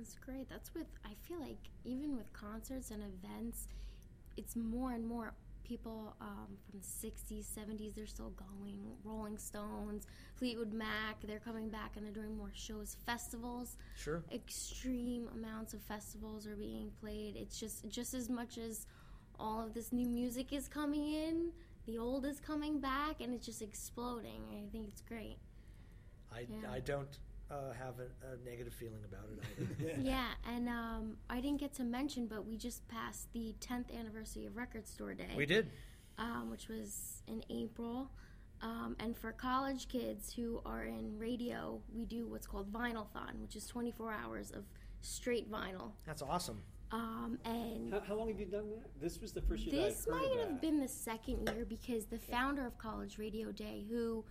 [0.00, 0.48] It's great.
[0.48, 3.68] That's with I feel like even with concerts and events,
[4.36, 5.34] it's more and more
[5.68, 7.94] people um, from the 60s, 70s.
[7.94, 8.80] They're still going.
[9.04, 10.06] Rolling Stones,
[10.36, 11.20] Fleetwood Mac.
[11.26, 12.96] They're coming back and they're doing more shows.
[13.04, 13.76] Festivals.
[13.96, 17.36] sure Extreme amounts of festivals are being played.
[17.36, 18.86] It's just just as much as
[19.38, 21.52] all of this new music is coming in.
[21.86, 24.42] The old is coming back, and it's just exploding.
[24.52, 25.38] I think it's great.
[26.32, 26.70] i, Yeah.
[26.70, 27.18] I don't
[27.50, 31.74] uh, have a, a negative feeling about it either Yeah, and um, I didn't get
[31.74, 35.68] to mention, but we just passed the 10th anniversary of Record Store Day, we did
[36.18, 38.10] um, which was in April.
[38.60, 43.54] Um, and for college kids who are in radio, we do what's called Vinylthon, which
[43.54, 44.64] is 24 hours of
[45.00, 45.92] straight vinyl.
[46.04, 46.60] That's awesome.
[46.90, 48.90] Um, and How, how long have you done that?
[49.00, 51.48] This was the first year this that I've heard might of have been the second
[51.48, 54.24] year because the founder of College Radio Day, who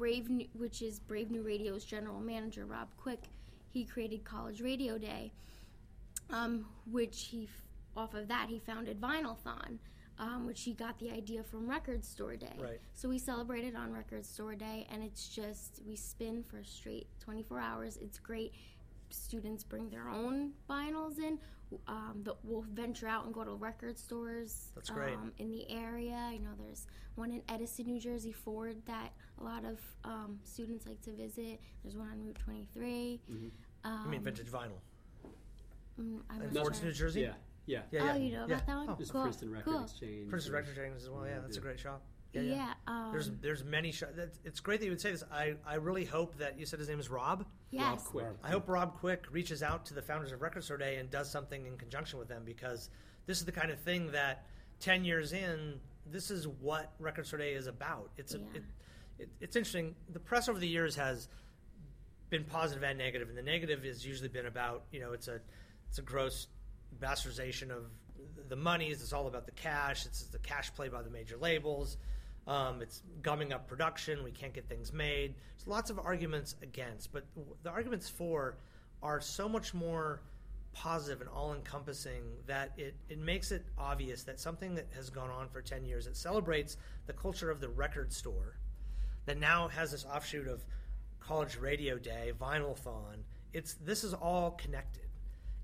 [0.00, 3.20] Brave, New, which is Brave New Radio's general manager, Rob Quick,
[3.68, 5.30] he created College Radio Day,
[6.30, 7.50] um, which he,
[7.94, 9.76] off of that, he founded Vinylthon,
[10.18, 12.56] um, which he got the idea from Record Store Day.
[12.58, 12.80] Right.
[12.94, 17.06] So we celebrated on Record Store Day, and it's just we spin for a straight
[17.22, 17.98] 24 hours.
[18.00, 18.54] It's great.
[19.10, 21.38] Students bring their own vinyls in.
[21.86, 24.72] Um, that we'll venture out and go to record stores.
[24.74, 25.14] That's great.
[25.14, 29.44] Um, in the area, I know there's one in Edison, New Jersey, Ford, that a
[29.44, 31.60] lot of um, students like to visit.
[31.82, 33.20] There's one on Route 23.
[33.84, 34.80] Um, I mean, vintage vinyl.
[35.98, 36.86] mm, I'm In not Ford's, sure.
[36.88, 37.20] New Jersey.
[37.22, 37.32] Yeah,
[37.66, 37.82] yeah.
[37.90, 38.54] Yeah, Oh, you know yeah.
[38.54, 38.88] about that one?
[38.90, 39.22] Oh, This Cool.
[39.22, 39.82] Princeton Record cool.
[39.84, 40.28] Exchange.
[40.28, 41.26] Prince's or- Record Exchange as well.
[41.26, 42.02] Yeah, that's a great shop.
[42.32, 42.42] Yeah.
[42.42, 42.72] Yeah, yeah.
[42.86, 44.12] um, There's there's many shops.
[44.44, 45.24] It's great that you would say this.
[45.32, 47.44] I, I really hope that you said his name is Rob.
[47.70, 48.04] yes.
[48.04, 48.26] Quick.
[48.44, 51.28] I hope Rob Quick reaches out to the founders of Record Store Day and does
[51.30, 52.88] something in conjunction with them because
[53.26, 54.44] this is the kind of thing that
[54.78, 58.10] ten years in, this is what Record Store Day is about.
[58.16, 58.44] It's a, Yeah.
[58.54, 58.62] it,
[59.20, 59.94] it, it's interesting.
[60.12, 61.28] The press over the years has
[62.30, 65.40] been positive and negative, and the negative has usually been about you know it's a
[65.88, 66.46] it's a gross
[67.00, 67.84] bastardization of
[68.48, 69.02] the monies.
[69.02, 70.06] It's all about the cash.
[70.06, 71.96] It's the cash play by the major labels.
[72.46, 74.24] Um, it's gumming up production.
[74.24, 75.34] We can't get things made.
[75.56, 77.24] There's lots of arguments against, but
[77.62, 78.56] the arguments for
[79.02, 80.20] are so much more
[80.72, 85.30] positive and all encompassing that it, it makes it obvious that something that has gone
[85.30, 88.56] on for 10 years, it celebrates the culture of the record store,
[89.26, 90.64] that now has this offshoot of
[91.20, 93.24] college radio day, vinylthon.
[93.52, 95.04] It's this is all connected.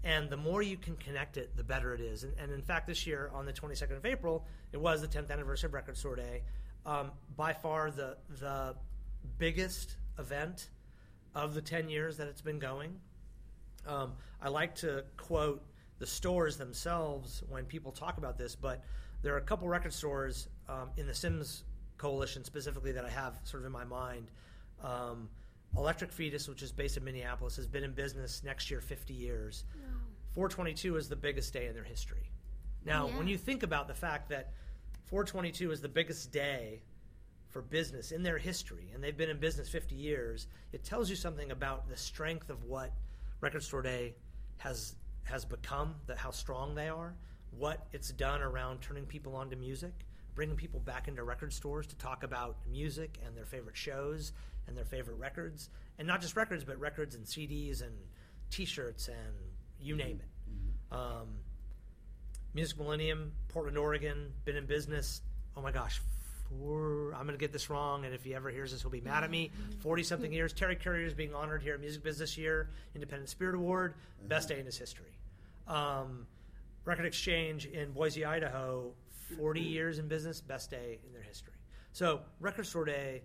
[0.04, 2.22] And the more you can connect it, the better it is.
[2.22, 5.30] And, and in fact, this year on the 22nd of April, it was the 10th
[5.30, 6.42] anniversary of Record Store Day.
[6.84, 8.76] Um, by far the the
[9.38, 10.68] biggest event
[11.34, 12.94] of the 10 years that it's been going.
[13.86, 15.62] Um, I like to quote
[15.98, 18.82] the stores themselves when people talk about this, but
[19.22, 21.64] there are a couple record stores um, in the CIMS
[21.98, 24.30] Coalition specifically that I have sort of in my mind.
[24.82, 25.28] Um,
[25.76, 29.64] Electric Fetus, which is based in Minneapolis, has been in business next year 50 years.
[30.34, 32.30] 422 is the biggest day in their history.
[32.84, 33.16] Now, Yeah.
[33.18, 34.52] when you think about the fact that
[35.06, 36.82] 422 is the biggest day
[37.48, 41.16] for business in their history, and they've been in business 50 years, it tells you
[41.16, 42.92] something about the strength of what
[43.40, 44.14] Record Store Day
[44.58, 47.16] has has become, that how strong they are,
[47.50, 51.96] what it's done around turning people onto music, bringing people back into record stores to
[51.96, 54.32] talk about music and their favorite shows
[54.68, 57.92] and their favorite records, and not just records, but records and CDs and
[58.50, 59.34] T-shirts and
[59.80, 60.94] you name it.
[60.94, 61.38] Um,
[62.54, 65.20] Music Millennium, Portland, Oregon, been in business.
[65.56, 66.00] Oh my gosh,
[66.48, 67.12] four.
[67.14, 69.24] I'm going to get this wrong, and if he ever hears this, he'll be mad
[69.24, 69.50] at me.
[69.80, 70.52] Forty something years.
[70.52, 73.94] Terry Currier is being honored here at Music Business Year, Independent Spirit Award,
[74.26, 75.12] best day in his history.
[75.66, 76.26] Um,
[76.84, 78.92] Record Exchange in Boise, Idaho,
[79.36, 81.52] 40 years in business, best day in their history.
[81.92, 83.22] So Record Store Day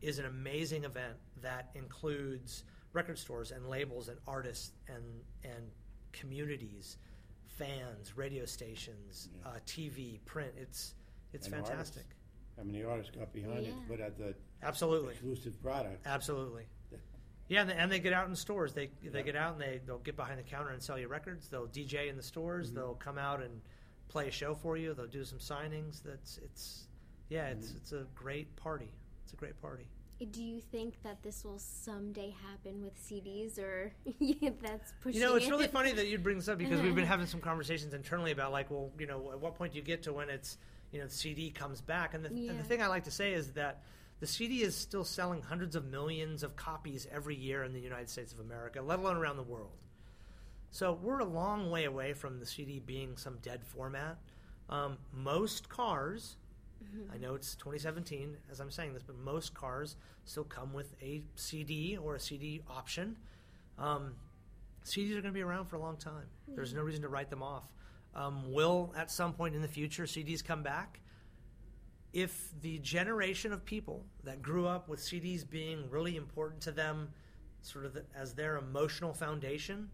[0.00, 5.02] is an amazing event that includes record stores and labels and artists and
[5.44, 5.70] and
[6.12, 6.98] communities,
[7.46, 9.48] fans, radio stations, Yeah.
[9.50, 10.52] uh, TV, print.
[10.56, 10.94] It's
[11.32, 12.04] it's And fantastic.
[12.04, 12.58] artists.
[12.58, 13.80] I mean, the artist got behind it, Yeah.
[13.80, 16.06] to put out the Absolutely, exclusive product.
[16.06, 16.66] absolutely.
[17.48, 18.72] Yeah, and they, and they get out in stores.
[18.74, 19.22] They they Yeah.
[19.22, 21.48] get out and they they'll get behind the counter and sell you records.
[21.48, 22.68] They'll DJ in the stores.
[22.68, 22.76] Mm-hmm.
[22.76, 23.60] They'll come out and
[24.12, 24.94] play a show for you.
[24.94, 26.02] They'll do some signings.
[26.02, 26.86] That's it's
[27.28, 27.76] yeah, it's Mm-hmm.
[27.78, 28.90] it's a great party.
[29.24, 29.86] It's a great party.
[30.30, 35.20] Do you think that this will someday happen with CDs, or yeah, that's pushing?
[35.20, 35.50] You know, it's it?
[35.50, 38.52] really funny that you'd bring this up because we've been having some conversations internally about
[38.52, 40.58] like, well, you know, at what point do you get to when it's,
[40.92, 42.14] you know, the CD comes back?
[42.14, 43.82] And the, and the thing I like to say is that
[44.20, 48.08] the CD is still selling hundreds of millions of copies every year in the United
[48.08, 49.72] States of America, let alone around the world.
[50.72, 54.16] So we're a long way away from the CD being some dead format.
[54.70, 56.36] Um, most cars,
[57.12, 61.24] I know it's 2017 as I'm saying this, but most cars still come with a
[61.34, 63.16] CD or a CD option.
[63.78, 64.14] Um,
[64.82, 66.24] CDs are going to be around for a long time.
[66.48, 67.64] There's no reason to write them off.
[68.14, 71.00] Um, will at some point in the future CDs come back?
[72.14, 77.10] If the generation of people that grew up with CDs being really important to them,
[77.60, 79.90] sort of the, as their emotional foundation,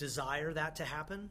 [0.00, 1.28] desire that to happen,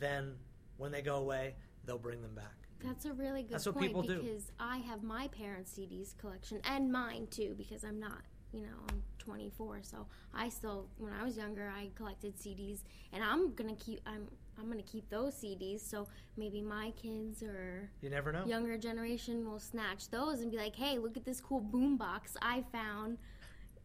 [0.00, 0.34] then
[0.78, 1.54] when they go away,
[1.86, 2.52] they'll bring them back.
[2.84, 4.20] That's a really good That's what point people do.
[4.20, 8.74] because I have my parents' CDs collection and mine too because I'm not, you know,
[8.90, 12.78] I'm 24, so I still when I was younger I collected CDs
[13.12, 14.26] and I'm gonna keep I'm
[14.58, 18.44] I'm gonna keep those CDs so maybe my kids or You never know.
[18.46, 22.64] younger generation will snatch those and be like, hey, look at this cool boombox I
[22.72, 23.18] found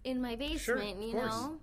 [0.05, 1.31] in my basement, of you course.
[1.31, 1.57] know.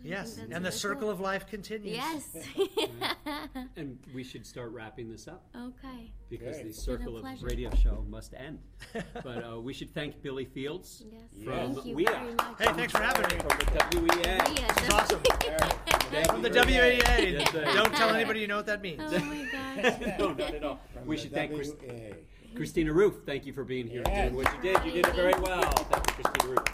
[0.00, 1.10] I Yes, think that's and the circle cool.
[1.10, 1.96] of life continues.
[1.96, 2.36] Yes.
[3.76, 6.12] And we should start wrapping this up okay.
[6.30, 6.62] because Okay.
[6.64, 7.46] the It's been a circle of pleasure.
[7.46, 8.58] radio show must end.
[9.24, 11.22] but uh, we should thank Billy Fields Yes.
[11.44, 12.04] from Thank you WEA.
[12.04, 12.54] very much.
[12.58, 13.42] Hey, thanks for having me.
[13.42, 14.22] from the WEA.
[14.24, 15.20] Yeah, This is awesome.
[15.22, 17.08] Thank From you the very much.
[17.08, 17.18] WAA.
[17.38, 17.64] Yes, sir.
[17.74, 19.00] Don't tell anybody you know what that means.
[19.04, 20.18] Oh my gosh.
[20.18, 20.80] no, not at all.
[20.92, 22.14] From We should thank Chris- WA.
[22.56, 23.20] Christina Roof.
[23.26, 24.84] Thank you for being here and doing what you did.
[24.84, 25.62] You did it very well.
[25.70, 26.64] Thank you, Christina Roof.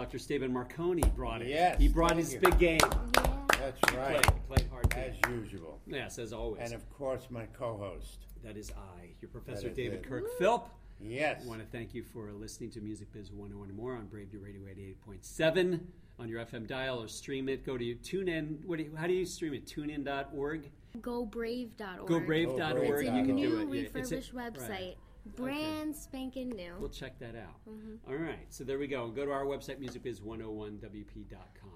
[0.00, 0.18] Dr.
[0.18, 1.48] Stephen Marcone brought it.
[1.48, 2.40] Yes, he brought his you.
[2.40, 2.78] big game.
[2.82, 3.36] Yeah.
[3.58, 5.42] That's right, played hard as game.
[5.42, 5.78] usual.
[5.86, 6.62] Yes, as always.
[6.62, 8.20] And of course, my co-host.
[8.42, 10.08] that is I, your Professor David it.
[10.08, 10.70] Kirk Philp.
[11.02, 11.42] Yes.
[11.44, 14.32] I want to thank you for listening to Music Biz 101 and more on Brave
[14.32, 15.80] New Radio 88.7
[16.18, 17.66] on your FM dial or stream it.
[17.66, 18.64] Go to TuneIn.
[18.64, 19.66] What do you, how do you stream it?
[19.66, 20.70] TuneIn.org?
[20.98, 22.08] GoBrave.org.
[22.08, 22.82] GoBrave.org.
[22.82, 23.76] It's a You can new do it.
[23.94, 24.70] Yeah, it's a- refurbished website.
[24.70, 24.96] right.
[25.26, 26.74] Brand spanking new.
[26.78, 27.60] We'll check that out.
[27.68, 28.10] Mm-hmm.
[28.10, 29.08] All right, so there we go.
[29.08, 31.70] Go to our website, musicbiz101wp.com.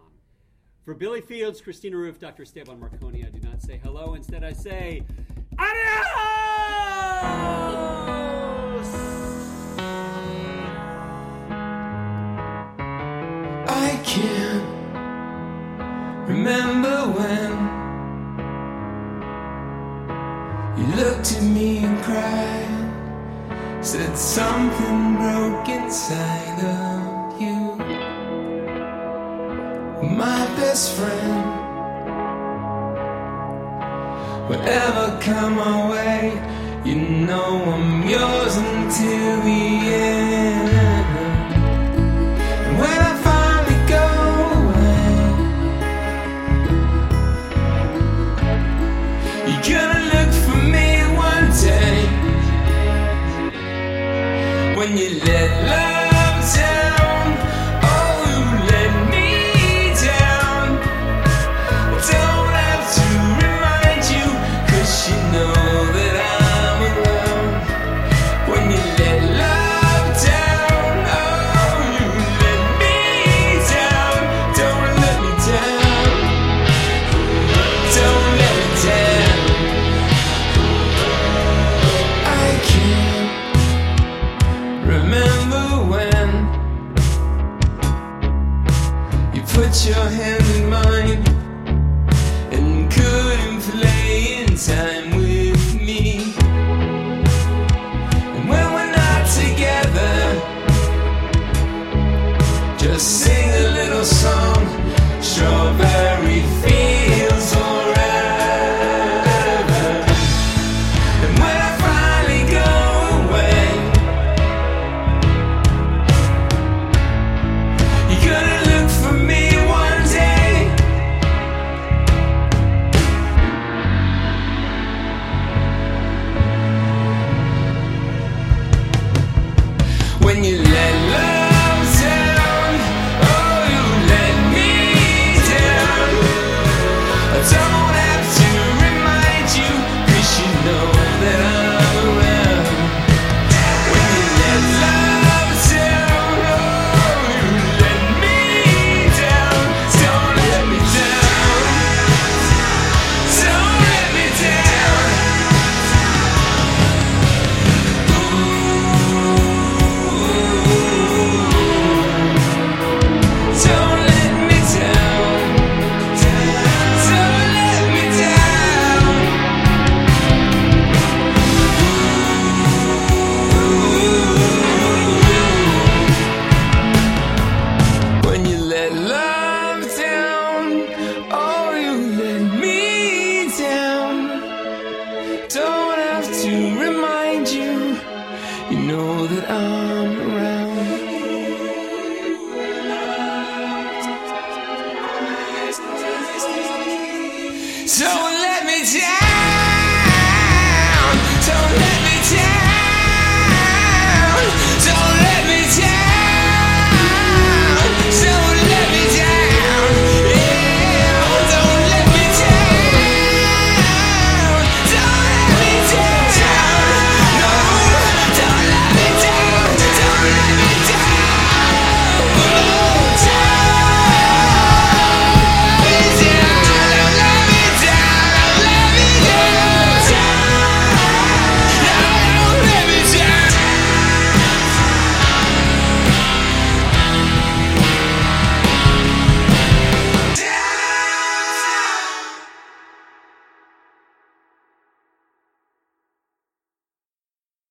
[0.84, 2.42] For Billy Fields, Christina Roof, Dr.
[2.42, 4.14] Esteban Marcone, I do not say hello.
[4.14, 5.02] Instead, I say
[5.58, 5.84] adios!
[13.66, 14.68] I can't
[16.28, 17.50] remember when
[20.78, 22.73] you looked at me and cried,
[23.84, 27.76] said something broke inside of you.
[30.08, 31.44] My best friend,
[34.48, 36.32] whatever come my way,
[36.82, 40.93] you know I'm yours until the end.